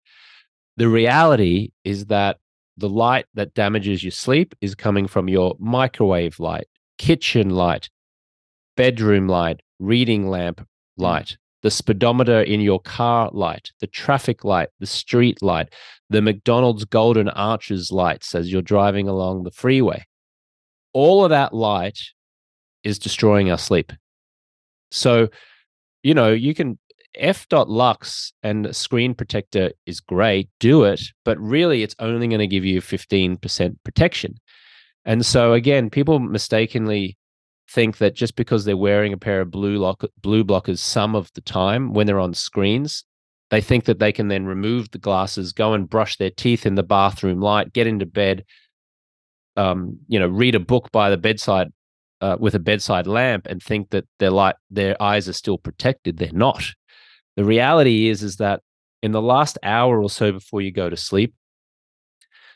[0.77, 2.37] The reality is that
[2.77, 6.67] the light that damages your sleep is coming from your microwave light,
[6.97, 7.89] kitchen light,
[8.75, 10.65] bedroom light, reading lamp mm.
[10.97, 15.73] light, the speedometer in your car light, the traffic light, the street light,
[16.09, 20.05] the McDonald's golden arches lights as you're driving along the freeway
[20.95, 21.99] all of that light
[22.85, 23.91] is destroying our sleep.
[24.91, 25.27] So,
[26.03, 26.79] you know, you can
[27.15, 32.39] f dot lux and screen protector is great, do it, but really it's only going
[32.39, 34.35] to give you 15% protection.
[35.03, 37.17] And so again, people mistakenly
[37.69, 41.29] think that just because they're wearing a pair of blue lock, blue blockers some of
[41.33, 43.03] the time when they're on screens,
[43.49, 46.75] they think that they can then remove the glasses, go and brush their teeth in
[46.75, 48.45] the bathroom light, get into bed,
[49.55, 51.69] um, you know, read a book by the bedside
[52.21, 56.17] uh, with a bedside lamp and think that their light, their eyes are still protected.
[56.17, 56.63] They're not.
[57.35, 58.61] The reality is, is that
[59.03, 61.33] in the last hour or so before you go to sleep,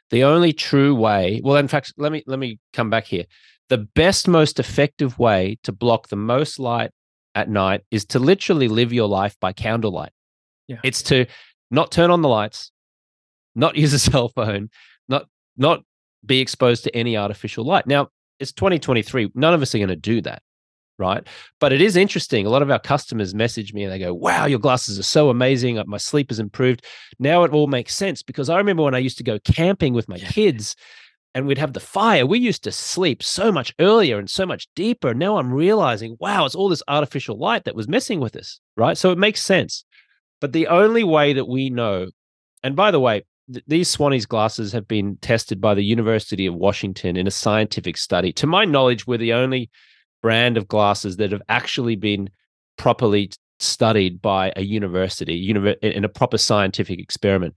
[0.09, 3.25] the only true way, well, in fact, let me let me come back here.
[3.67, 6.89] The best, most effective way to block the most light
[7.35, 10.11] at night is to literally live your life by candlelight.
[10.67, 10.79] Yeah.
[10.83, 11.27] It's to
[11.69, 12.71] not turn on the lights,
[13.55, 14.69] not use a cell phone,
[15.07, 15.83] not not
[16.25, 17.87] be exposed to any artificial light.
[17.87, 19.31] Now, it's 2023.
[19.35, 20.41] None of us are going to do that.
[20.97, 21.25] Right.
[21.61, 22.45] But it is interesting.
[22.45, 25.29] A lot of our customers message me and they go, Wow, your glasses are so
[25.29, 25.79] amazing.
[25.79, 26.85] Uh, my sleep has improved.
[27.19, 30.09] Now it all makes sense because I remember when I used to go camping with
[30.09, 30.27] my yeah.
[30.27, 30.75] kids
[31.33, 32.25] and we'd have the fire.
[32.25, 35.13] We used to sleep so much earlier and so much deeper.
[35.13, 38.59] Now I'm realizing, wow, it's all this artificial light that was messing with us.
[38.75, 38.97] Right.
[38.97, 39.85] So it makes sense.
[40.41, 42.07] But the only way that we know,
[42.61, 43.23] and by the way,
[43.67, 48.31] these Swannies glasses have been tested by the University of Washington in a scientific study.
[48.33, 49.69] To my knowledge, we're the only
[50.21, 52.29] brand of glasses that have actually been
[52.77, 55.49] properly studied by a university
[55.81, 57.55] in a proper scientific experiment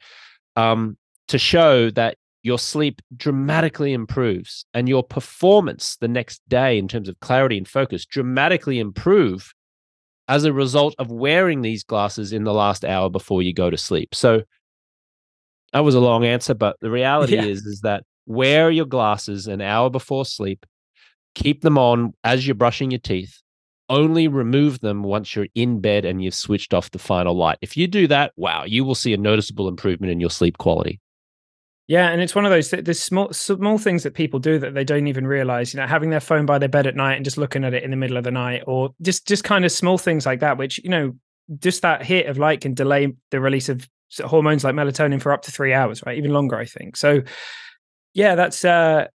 [0.57, 0.97] um,
[1.29, 7.09] to show that your sleep dramatically improves and your performance the next day in terms
[7.09, 9.55] of clarity and focus dramatically improve
[10.27, 13.77] as a result of wearing these glasses in the last hour before you go to
[13.77, 14.13] sleep.
[14.15, 14.43] So
[15.73, 17.45] that was a long answer, but the reality yeah.
[17.45, 20.67] is is that wear your glasses an hour before sleep.
[21.35, 23.41] Keep them on as you're brushing your teeth.
[23.89, 27.59] Only remove them once you're in bed and you've switched off the final light.
[27.61, 31.01] If you do that, wow, you will see a noticeable improvement in your sleep quality.
[31.89, 34.85] Yeah, and it's one of those there's small small things that people do that they
[34.85, 35.75] don't even realize.
[35.75, 37.83] You know, having their phone by their bed at night and just looking at it
[37.83, 40.59] in the middle of the night, or just just kind of small things like that,
[40.59, 41.13] which you know,
[41.59, 43.87] just that hit of light can delay the release of
[44.19, 46.19] hormones like melatonin for up to three hours, right?
[46.19, 46.97] Even longer, I think.
[46.97, 47.23] So,
[48.15, 48.65] yeah, that's.
[48.65, 49.07] uh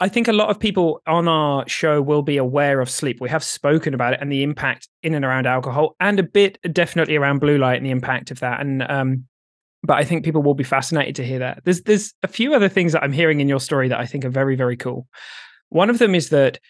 [0.00, 3.20] I think a lot of people on our show will be aware of sleep.
[3.20, 6.58] We have spoken about it and the impact in and around alcohol, and a bit
[6.72, 8.60] definitely around blue light and the impact of that.
[8.60, 9.24] And um,
[9.82, 11.62] but I think people will be fascinated to hear that.
[11.64, 14.24] There's there's a few other things that I'm hearing in your story that I think
[14.24, 15.06] are very very cool.
[15.68, 16.60] One of them is that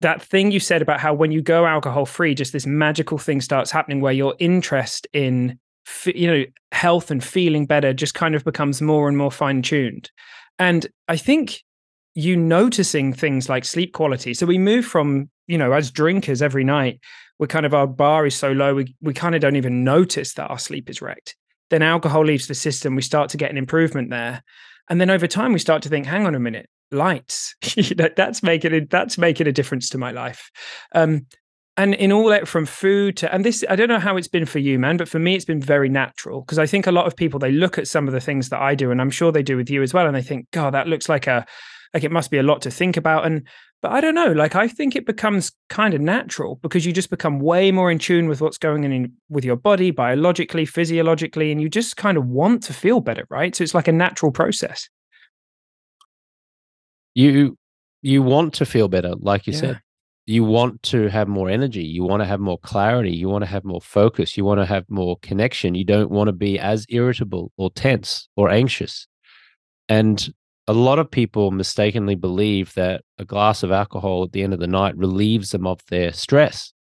[0.00, 3.40] that thing you said about how when you go alcohol free, just this magical thing
[3.40, 5.58] starts happening where your interest in
[6.06, 10.10] you know health and feeling better just kind of becomes more and more fine tuned
[10.58, 11.62] and i think
[12.14, 16.64] you noticing things like sleep quality so we move from you know as drinkers every
[16.64, 17.00] night
[17.38, 20.34] we're kind of our bar is so low we, we kind of don't even notice
[20.34, 21.36] that our sleep is wrecked.
[21.70, 24.42] Then alcohol leaves the system we start to get an improvement there.
[24.90, 27.54] And then over time we start to think hang on a minute lights.
[28.16, 30.50] That's making it that's making a difference to my life.
[30.94, 31.26] Um,
[31.78, 34.44] and in all that from food to and this i don't know how it's been
[34.44, 37.06] for you man but for me it's been very natural because i think a lot
[37.06, 39.32] of people they look at some of the things that i do and i'm sure
[39.32, 41.46] they do with you as well and they think god that looks like a
[41.94, 43.46] like it must be a lot to think about and
[43.80, 44.32] But I don't know.
[44.32, 47.98] Like I think it becomes kind of natural because you just become way more in
[47.98, 52.18] tune with what's going on in, with your body, biologically, physiologically, and you just kind
[52.18, 53.54] of want to feel better, right?
[53.54, 54.88] So it's like a natural process.
[57.14, 57.56] You
[58.02, 59.60] you want to feel better, like you yeah.
[59.60, 59.80] said.
[60.28, 61.82] You want to have more energy.
[61.82, 63.12] You want to have more clarity.
[63.12, 64.36] You want to have more focus.
[64.36, 65.74] You want to have more connection.
[65.74, 69.06] You don't want to be as irritable or tense or anxious.
[69.88, 70.34] And
[70.66, 74.60] a lot of people mistakenly believe that a glass of alcohol at the end of
[74.60, 76.74] the night relieves them of their stress.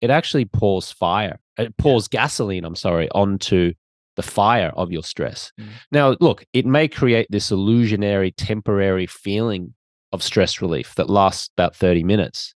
[0.00, 3.72] It actually pours fire, it pours gasoline, I'm sorry, onto
[4.14, 5.50] the fire of your stress.
[5.60, 5.66] Mm.
[5.90, 9.74] Now, look, it may create this illusionary, temporary feeling
[10.12, 12.54] of stress relief that lasts about 30 minutes.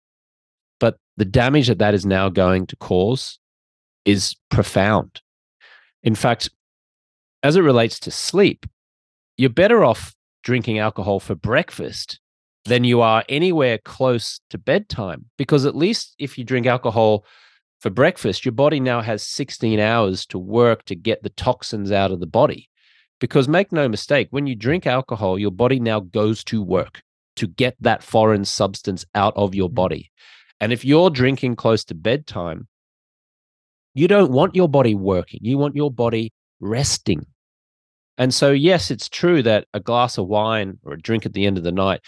[1.16, 3.38] The damage that that is now going to cause
[4.04, 5.20] is profound.
[6.02, 6.50] In fact,
[7.42, 8.66] as it relates to sleep,
[9.36, 12.20] you're better off drinking alcohol for breakfast
[12.64, 15.26] than you are anywhere close to bedtime.
[15.36, 17.24] Because at least if you drink alcohol
[17.80, 22.12] for breakfast, your body now has 16 hours to work to get the toxins out
[22.12, 22.68] of the body.
[23.20, 27.02] Because make no mistake, when you drink alcohol, your body now goes to work
[27.36, 29.74] to get that foreign substance out of your mm-hmm.
[29.74, 30.10] body.
[30.60, 32.68] And if you're drinking close to bedtime,
[33.94, 35.40] you don't want your body working.
[35.42, 37.26] You want your body resting.
[38.18, 41.46] And so, yes, it's true that a glass of wine or a drink at the
[41.46, 42.00] end of the night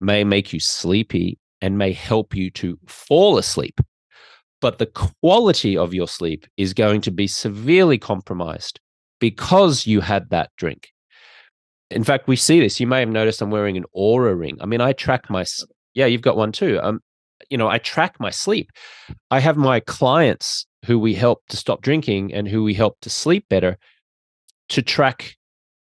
[0.00, 3.80] may make you sleepy and may help you to fall asleep.
[4.60, 8.80] But the quality of your sleep is going to be severely compromised
[9.20, 10.88] because you had that drink.
[11.90, 12.80] In fact, we see this.
[12.80, 14.58] You may have noticed I'm wearing an Oura ring.
[14.60, 15.44] I mean, I track my,
[15.94, 16.80] yeah, you've got one too.
[16.82, 17.00] Um,
[17.50, 18.70] you know, I track my sleep.
[19.30, 23.10] I have my clients who we help to stop drinking and who we help to
[23.10, 23.76] sleep better
[24.68, 25.36] to track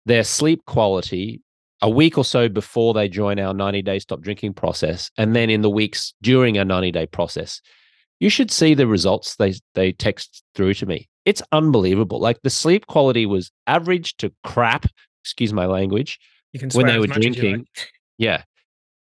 [0.06, 1.40] their sleep quality
[1.80, 5.50] a week or so before they join our 90 day stop drinking process and then
[5.50, 7.60] in the weeks during our 90 day process.
[8.20, 11.08] You should see the results they they text through to me.
[11.24, 12.20] It's unbelievable.
[12.20, 14.86] Like the sleep quality was average to crap
[15.24, 16.20] excuse my language
[16.72, 17.58] when they were drinking.
[17.58, 17.90] like.
[18.18, 18.42] yeah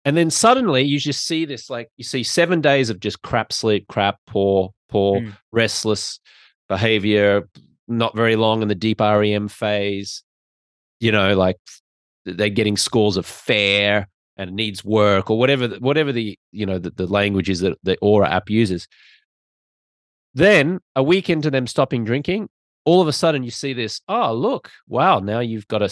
[0.05, 3.53] and then suddenly you just see this like you see seven days of just crap
[3.53, 5.33] sleep crap poor poor mm.
[5.51, 6.19] restless
[6.67, 7.47] behavior
[7.87, 10.23] not very long in the deep rem phase
[11.01, 11.57] you know, like
[12.23, 16.91] they're getting scores of fair and needs work or whatever, whatever the, you know, the,
[16.91, 18.87] the language is that the Oura app uses.
[20.33, 22.49] Then a week into them stopping drinking,
[22.85, 25.89] all of a sudden you see this, oh, look, wow, now you've got a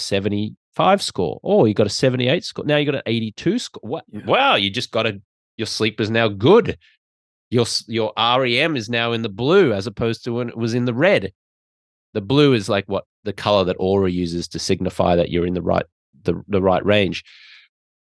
[0.80, 1.40] 75 score.
[1.44, 2.66] Oh, you got a 78 score.
[2.66, 3.82] Now you got an 82 score.
[3.84, 4.06] What?
[4.12, 4.22] Yeah.
[4.26, 5.22] Wow, you just got a,
[5.58, 6.78] your sleep is now good.
[7.50, 10.86] Your, your REM is now in the blue as opposed to when it was in
[10.86, 11.34] the red.
[12.14, 15.54] The blue is like what the color that Oura uses to signify that you're in
[15.54, 15.86] the right
[16.24, 17.24] the, the right range.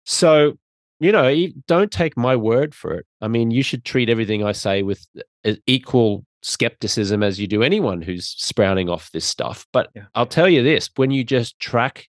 [0.05, 0.53] So,
[0.99, 3.05] you know, don't take my word for it.
[3.19, 5.05] I mean, you should treat everything I say with
[5.45, 9.67] uh, equal skepticism as you do anyone who's sprouting off this stuff.
[9.71, 10.03] But yeah.
[10.15, 12.07] I'll tell you this when you just track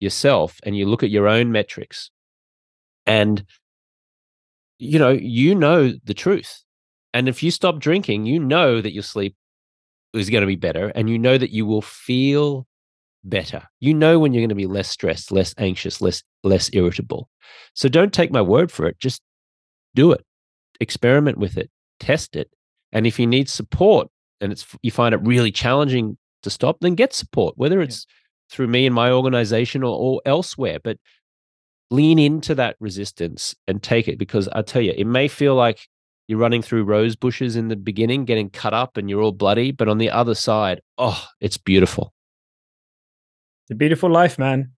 [0.00, 2.10] yourself and you look at your own metrics
[3.06, 3.44] and
[4.78, 6.62] you know you know the truth.
[7.14, 9.34] And if you stop drinking you know that your sleep
[10.14, 12.66] is going to be better and you know that you will feel
[13.24, 13.62] better.
[13.80, 17.28] You know when you're going to be less stressed less anxious less less irritable.
[17.74, 18.98] So don't take my word for it.
[18.98, 19.22] Just
[19.94, 20.24] do it.
[20.80, 21.70] Experiment with it.
[21.98, 22.50] Test it.
[22.92, 24.08] And if you need support
[24.40, 28.14] and it's you find it really challenging to stop then get support whether it's yeah.
[28.50, 30.98] Through me and my organization or, or elsewhere but
[31.90, 35.88] lean into that resistance and take it because i tell you it may feel like
[36.28, 39.72] you're running through rose bushes in the beginning, getting cut up and you're all bloody.
[39.72, 42.12] But on the other side, oh, it's beautiful.
[43.64, 44.72] It's a beautiful life, man.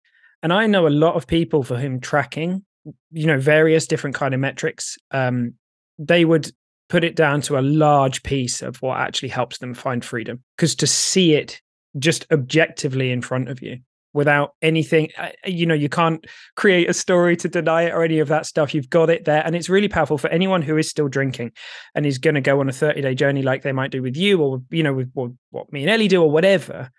[0.42, 2.64] And I know a lot of people for whom tracking,
[3.10, 5.54] you know, various different kind of metrics, um,
[5.98, 6.52] they would
[6.90, 10.42] put it down to a large piece of what actually helps them find freedom.
[10.56, 11.60] Because to see it
[11.98, 13.78] just objectively in front of you
[14.14, 18.18] without anything uh, you know you can't create a story to deny it or any
[18.18, 18.74] of that stuff.
[18.74, 21.52] You've got it there and it's really powerful for anyone who is still drinking
[21.94, 24.16] and is going to go on a 30 day journey like they might do with
[24.16, 26.90] you or you know with what, what me and ellie do or whatever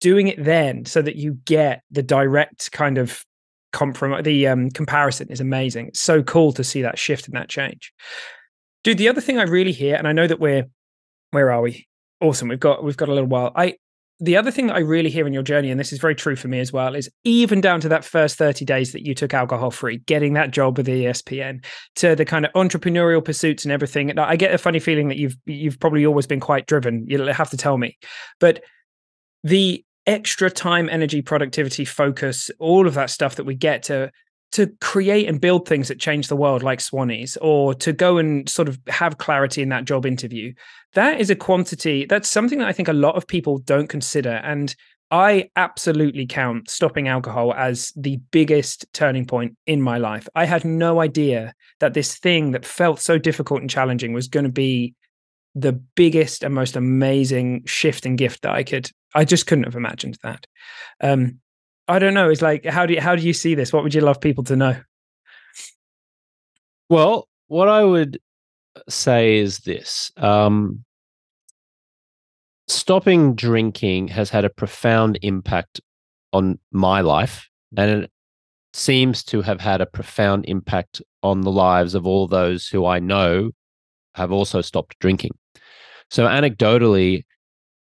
[0.00, 3.24] doing it then so that you get the direct kind of
[3.72, 5.88] comprom- the um, comparison is amazing.
[5.88, 7.92] It's so cool to see that shift and that change.
[8.82, 10.66] Dude the other thing i really hear and i know that we're
[11.30, 11.86] where are we?
[12.20, 13.52] Awesome we've got we've got a little while.
[13.54, 13.76] I
[14.20, 16.36] the other thing that I really hear in your journey, and this is very true
[16.36, 19.34] for me as well, is even down to that first 30 days that you took
[19.34, 21.64] alcohol free, getting that job with ESPN,
[21.96, 24.16] to the kind of entrepreneurial pursuits and everything.
[24.18, 27.04] I get a funny feeling that you've you've probably always been quite driven.
[27.08, 27.98] You'll have to tell me.
[28.38, 28.62] But
[29.42, 34.10] the extra time, energy, productivity, focus, all of that stuff that we get to
[34.54, 38.48] to create and build things that change the world like Swannies or to go and
[38.48, 40.52] sort of have clarity in that job interview
[40.94, 44.40] that is a quantity that's something that i think a lot of people don't consider.
[44.44, 44.74] And
[45.10, 50.26] i absolutely count stopping alcohol as the biggest turning point in my life.
[50.34, 54.44] I had no idea that this thing that felt so difficult and challenging was going
[54.44, 54.94] to be
[55.54, 59.76] the biggest and most amazing shift and gift that i could i just couldn't have
[59.76, 60.46] imagined that.
[61.00, 61.40] Um
[61.86, 62.30] I don't know.
[62.30, 63.72] It's like how do you, how do you see this?
[63.72, 64.76] What would you love people to know?
[66.88, 68.20] Well, what I would
[68.88, 70.84] say is this: um,
[72.68, 75.80] stopping drinking has had a profound impact
[76.32, 78.10] on my life, and it
[78.72, 82.98] seems to have had a profound impact on the lives of all those who I
[82.98, 83.50] know
[84.14, 85.32] have also stopped drinking.
[86.10, 87.24] So, anecdotally,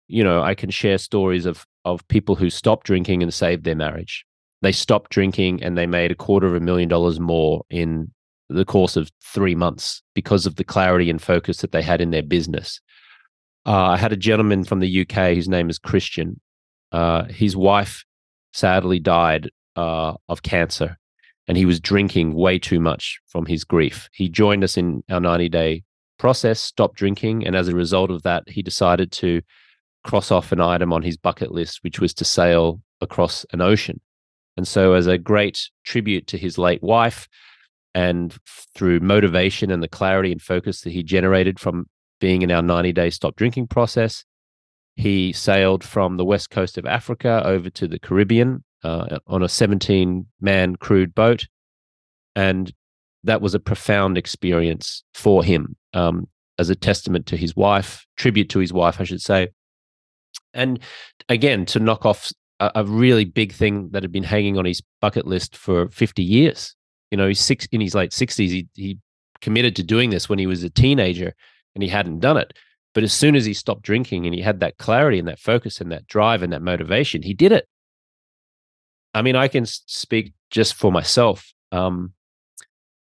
[0.07, 3.75] you know, I can share stories of of people who stopped drinking and saved their
[3.75, 4.25] marriage.
[4.61, 8.11] They stopped drinking and they made a quarter of a million dollars more in
[8.49, 12.11] the course of three months because of the clarity and focus that they had in
[12.11, 12.79] their business.
[13.65, 16.39] Uh, I had a gentleman from the UK, whose name is Christian.
[16.91, 18.05] Uh, his wife
[18.53, 20.97] sadly died uh, of cancer
[21.47, 24.09] and he was drinking way too much from his grief.
[24.13, 25.83] He joined us in our 90 day
[26.17, 27.45] process, stopped drinking.
[27.45, 29.41] And as a result of that, he decided to
[30.03, 33.99] cross off an item on his bucket list, which was to sail across an ocean.
[34.55, 37.27] And so, as a great tribute to his late wife,
[37.95, 38.35] and
[38.75, 41.87] through motivation and the clarity and focus that he generated from
[42.19, 44.23] being in our 90 day stop drinking process,
[44.95, 49.49] he sailed from the west coast of Africa over to the Caribbean uh, on a
[49.49, 51.47] 17 man crewed boat.
[52.35, 52.71] And
[53.23, 56.27] that was a profound experience for him um,
[56.57, 59.49] as a testament to his wife, tribute to his wife, I should say,
[60.53, 60.79] and
[61.29, 64.81] again, to knock off a, a, really big thing that had been hanging on his
[65.01, 66.75] bucket list for 50 years.
[67.11, 68.49] You know, he's six in his late 60s.
[68.49, 68.99] He, he
[69.41, 71.33] committed to doing this when he was a teenager
[71.75, 72.53] and he hadn't done it.
[72.93, 75.81] But as soon as he stopped drinking and he had that clarity and that focus
[75.81, 77.67] and that drive and that motivation, he did it.
[79.15, 81.51] I mean, I can speak just for myself.
[81.71, 82.13] Um,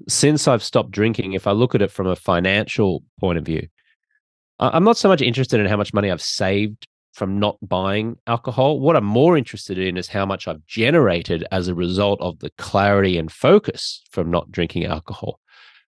[0.08, 3.68] since I've stopped drinking, if I look at it from a financial point of view,
[4.58, 8.80] I'm not so much interested in how much money I've saved from not buying alcohol.
[8.80, 12.50] What I'm more interested in is how much I've generated as a result of the
[12.58, 15.38] clarity and focus from not drinking alcohol.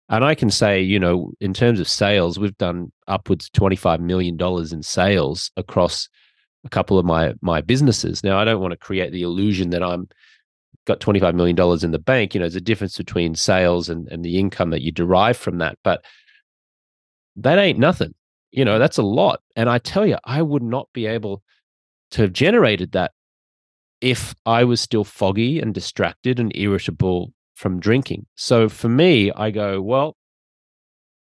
[0.09, 4.39] And I can say, you know, in terms of sales, we've done upwards $25 million
[4.73, 6.09] in sales across
[6.65, 8.23] a couple of my my businesses.
[8.23, 10.09] Now, I don't want to create the illusion that I'm
[10.87, 12.35] got $25 million in the bank.
[12.35, 15.59] You know, there's a difference between sales and, and the income that you derive from
[15.59, 15.79] that.
[15.85, 16.05] But
[17.37, 18.15] that ain't nothing
[18.53, 21.43] you know that's a lot and i tell you i would not be able
[22.11, 23.13] to have generated that
[24.01, 28.27] if i was still foggy and distracted and irritable from drinking.
[28.35, 30.17] So for me i go well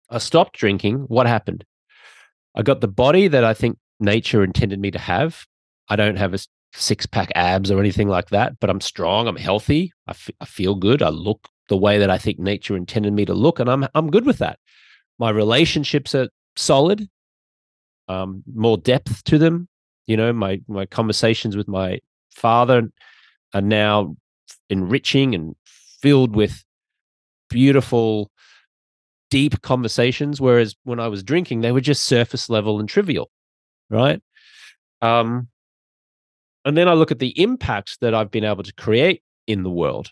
[0.10, 1.66] i stopped drinking what happened?
[2.56, 5.46] I got the body that i think nature intended me to have.
[5.88, 6.40] I don't have a
[6.74, 10.46] six pack abs or anything like that but i'm strong i'm healthy I, f- I
[10.46, 13.70] feel good i look the way that i think nature intended me to look and
[13.70, 14.58] i'm i'm good with that.
[15.20, 17.08] My relationships are solid,
[18.08, 19.68] um, more depth to them.
[20.08, 22.00] You know, my my conversations with my
[22.36, 22.90] father
[23.54, 24.16] are now
[24.70, 25.56] enriching and
[26.02, 26.64] filled with
[27.50, 28.32] beautiful,
[29.30, 30.42] deep conversations.
[30.42, 33.30] Whereas when I was drinking, they were just surface level and trivial,
[33.90, 34.22] right?
[35.02, 35.50] Um,
[36.66, 39.70] and then I look at the impact that I've been able to create in the
[39.70, 40.10] world.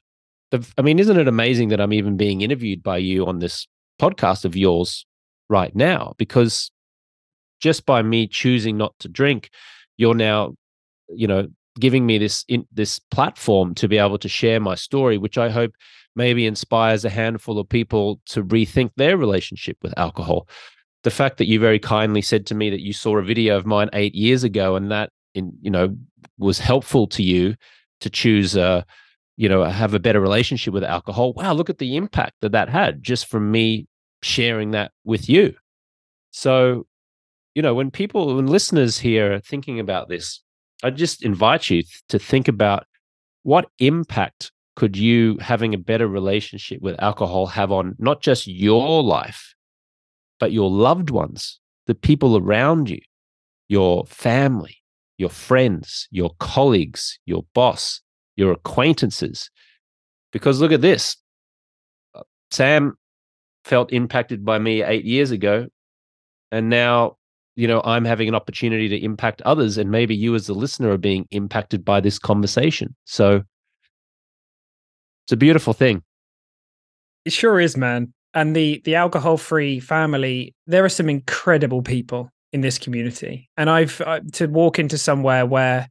[0.52, 3.68] The, I mean, isn't it amazing that I'm even being interviewed by you on this
[4.02, 5.06] podcast of yours
[5.50, 6.72] right now because
[7.60, 9.50] just by me choosing not to drink
[9.98, 10.54] you're now
[11.10, 11.48] you know
[11.80, 15.50] giving me this in, this platform to be able to share my story which i
[15.50, 15.72] hope
[16.20, 20.48] maybe inspires a handful of people to rethink their relationship with alcohol.
[21.04, 23.66] The fact that you very kindly said to me that you saw a video of
[23.66, 25.96] mine 8 years ago and that in you know
[26.38, 27.56] was helpful to you
[28.02, 28.82] to choose uh
[29.38, 31.34] you know have a better relationship with alcohol.
[31.34, 33.88] Wow look at the impact that that had just from me
[34.22, 35.56] sharing that with you.
[36.32, 36.86] So,
[37.56, 40.42] you know, when people, when listeners here are thinking about this,
[40.84, 42.86] I just invite you to think about
[43.44, 49.04] what impact could you having a better relationship with alcohol have on not just your
[49.04, 49.54] life,
[50.40, 53.02] but your loved ones, the people around you,
[53.68, 54.78] your family,
[55.18, 58.02] your friends, your colleagues, your boss,
[58.38, 59.52] your acquaintances.
[60.32, 61.18] Because look at this.
[62.16, 62.96] Uh, Sam
[63.66, 65.68] felt impacted by me eight years ago.
[66.52, 67.18] And now,
[67.56, 69.78] you know, I'm having an opportunity to impact others.
[69.78, 72.96] And maybe you, as the listener, are being impacted by this conversation.
[73.06, 73.44] So
[75.26, 76.02] it's a beautiful thing.
[77.26, 78.14] It sure is, man.
[78.34, 83.70] And the the alcohol free family, there are some incredible people in this community, and
[83.70, 85.88] I've uh, to walk into somewhere where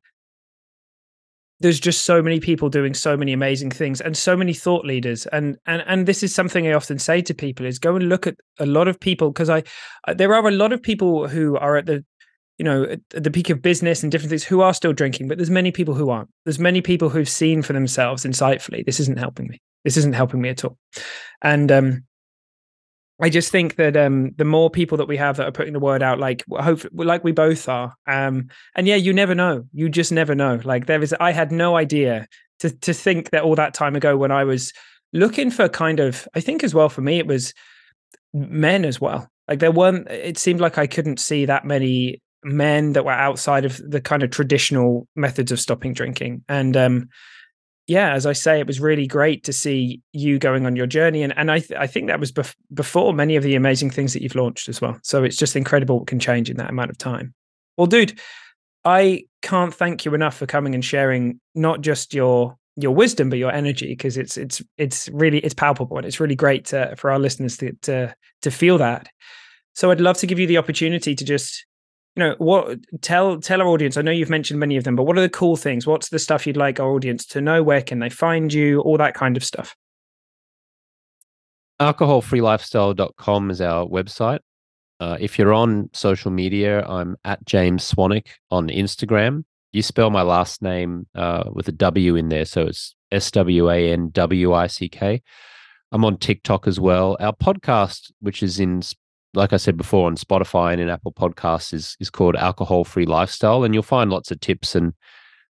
[1.61, 5.27] there's just so many people doing so many amazing things and so many thought leaders.
[5.27, 8.27] And and and this is something i often say to people is go and look
[8.27, 9.63] at a lot of people because i
[10.15, 12.05] there are a lot of people who are at the
[12.59, 15.39] you know at the peak of business and different things who are still drinking but
[15.39, 16.31] there's many people who aren't.
[16.45, 18.85] There's many people who've seen for themselves insightfully.
[18.85, 19.61] This isn't helping me.
[19.85, 20.77] This isn't helping me at all.
[21.43, 22.05] And um
[23.21, 25.81] I just think that um, the more people that we have that are putting the
[25.81, 29.65] word out, like hope, like we both are, um, and yeah, you never know.
[29.73, 30.61] You just never know.
[30.63, 32.29] Like there is, I had no idea
[32.61, 34.73] to to think that all that time ago when I was
[35.13, 37.55] looking for kind of, I think as well for me it was
[38.33, 39.29] men as well.
[39.49, 40.09] Like there weren't.
[40.11, 44.23] It seemed like I couldn't see that many men that were outside of the kind
[44.23, 47.09] of traditional methods of stopping drinking, and um,
[47.89, 51.23] yeah, as I say, it was really great to see you going on your journey,
[51.23, 54.13] and and I th- I think that was bef- before many of the amazing things
[54.13, 54.99] that you've launched as well.
[55.03, 57.35] So it's just incredible what can change in that amount of time.
[57.79, 58.21] Well, dude,
[58.85, 63.39] I can't thank you enough for coming and sharing not just your your wisdom but
[63.39, 67.11] your energy because it's it's it's really it's palpable and it's really great to, for
[67.11, 69.09] our listeners to to to feel that.
[69.75, 71.65] So I'd love to give you the opportunity to just
[72.17, 75.05] you know what tell tell our audience i know you've mentioned many of them but
[75.05, 75.87] what are the cool things?
[75.87, 77.63] What's the stuff you'd like our audience to know?
[77.63, 78.81] Where can they find you?
[78.81, 79.77] All that kind of stuff.
[81.81, 84.41] alcoholfreelifestyle.com is our website.
[84.99, 89.45] Uh, if you're on social media i'm at james Swanwick on instagram.
[89.73, 95.23] You spell my last name uh, with a w in there so it's s-w-a-n-w-i-c-k
[95.93, 97.17] i'm on tiktok as well.
[97.21, 98.83] Our podcast which is in
[99.35, 103.07] like I said before on Spotify and in Apple Podcasts is is called Alcohol Free
[103.07, 104.93] Lifestyle, and you'll find lots of tips and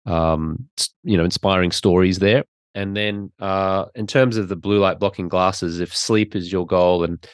[0.05, 0.67] um,
[1.03, 2.43] you know inspiring stories there.
[2.75, 6.65] And then uh, in terms of the blue light blocking glasses, if sleep is your
[6.65, 7.25] goal and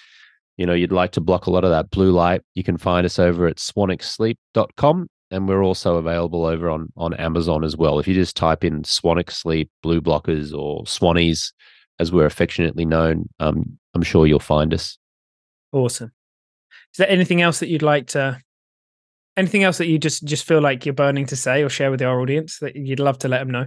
[0.57, 3.05] you know you'd like to block a lot of that blue light, you can find
[3.05, 7.99] us over at swanwicksleep.com and we're also available over on on Amazon as well.
[7.99, 11.51] If you just type in Swanwick Sleep blue blockers or Swannies,
[11.99, 14.97] as we're affectionately known, um, I'm sure you'll find us.
[15.71, 16.11] Awesome.
[16.95, 18.39] Is there anything else that you'd like to?
[19.35, 22.01] Anything else that you just just feel like you're burning to say or share with
[22.01, 23.65] our audience that you'd love to let them know?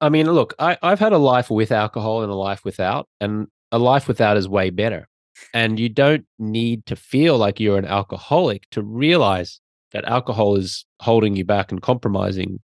[0.00, 3.48] I mean, look, I, I've had a life with alcohol and a life without, and
[3.72, 5.06] a life without is way better.
[5.52, 9.60] And you don't need to feel like you're an alcoholic to realize
[9.92, 12.60] that alcohol is holding you back and compromising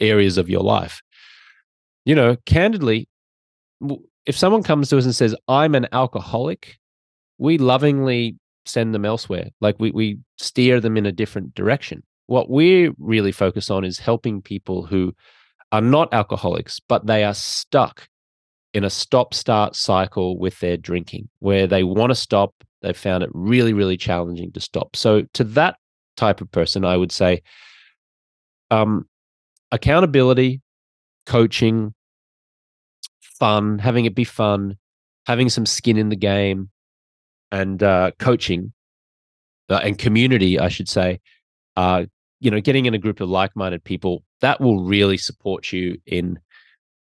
[0.00, 1.02] areas of your life.
[2.04, 3.08] You know, candidly,
[4.26, 6.78] if someone comes to us and says, I'm an alcoholic,
[7.38, 8.38] we lovingly
[8.68, 9.50] send them elsewhere.
[9.60, 12.02] Like we we steer them in a different direction.
[12.26, 15.14] What we're really focus on is helping people who
[15.72, 18.08] are not alcoholics, but they are stuck
[18.74, 22.54] in a stop start cycle with their drinking where they want to stop.
[22.82, 24.96] They found it really, really challenging to stop.
[24.96, 25.76] So, to that
[26.16, 27.42] type of person, I would say
[28.70, 29.08] um,
[29.72, 30.60] accountability,
[31.24, 31.94] coaching,
[33.20, 34.76] fun, having it be fun,
[35.26, 36.70] having some skin in the game,
[37.56, 38.72] and uh, coaching
[39.70, 41.20] uh, and community, I should say,
[41.76, 42.04] uh,
[42.38, 46.38] you know, getting in a group of like-minded people that will really support you in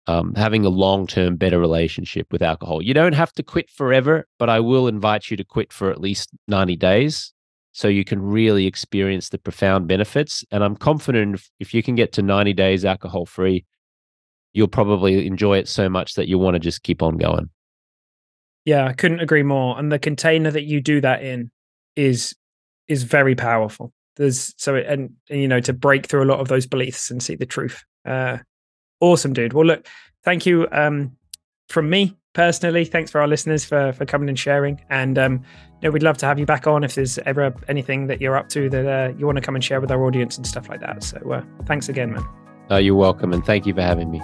[0.09, 2.83] um, having a long-term better relationship with alcohol.
[2.83, 6.01] You don't have to quit forever, but I will invite you to quit for at
[6.01, 7.33] least 90 days
[7.71, 10.45] so you can really experience the profound benefits.
[10.51, 13.65] And I'm confident if, if you can get to 90 days alcohol free,
[14.53, 17.51] you'll probably enjoy it so much that you want to just keep on going.
[18.65, 19.79] Yeah, I couldn't agree more.
[19.79, 21.51] And the container that you do that in
[21.97, 22.35] is
[22.89, 23.93] is very powerful.
[24.17, 27.23] There's so and, and you know to break through a lot of those beliefs and
[27.23, 27.85] see the truth.
[28.05, 28.39] Uh,
[29.01, 29.53] awesome, dude.
[29.53, 29.87] Well, look,
[30.25, 31.17] thank you um,
[31.69, 32.85] from me personally.
[32.85, 34.81] Thanks for our listeners for for coming and sharing.
[34.91, 35.35] And um,
[35.81, 38.37] you know, we'd love to have you back on if there's ever anything that you're
[38.37, 40.69] up to that uh, you want to come and share with our audience and stuff
[40.69, 41.03] like that.
[41.03, 42.25] So uh, thanks again, man.
[42.71, 44.21] Uh, you're welcome, and thank you for having me.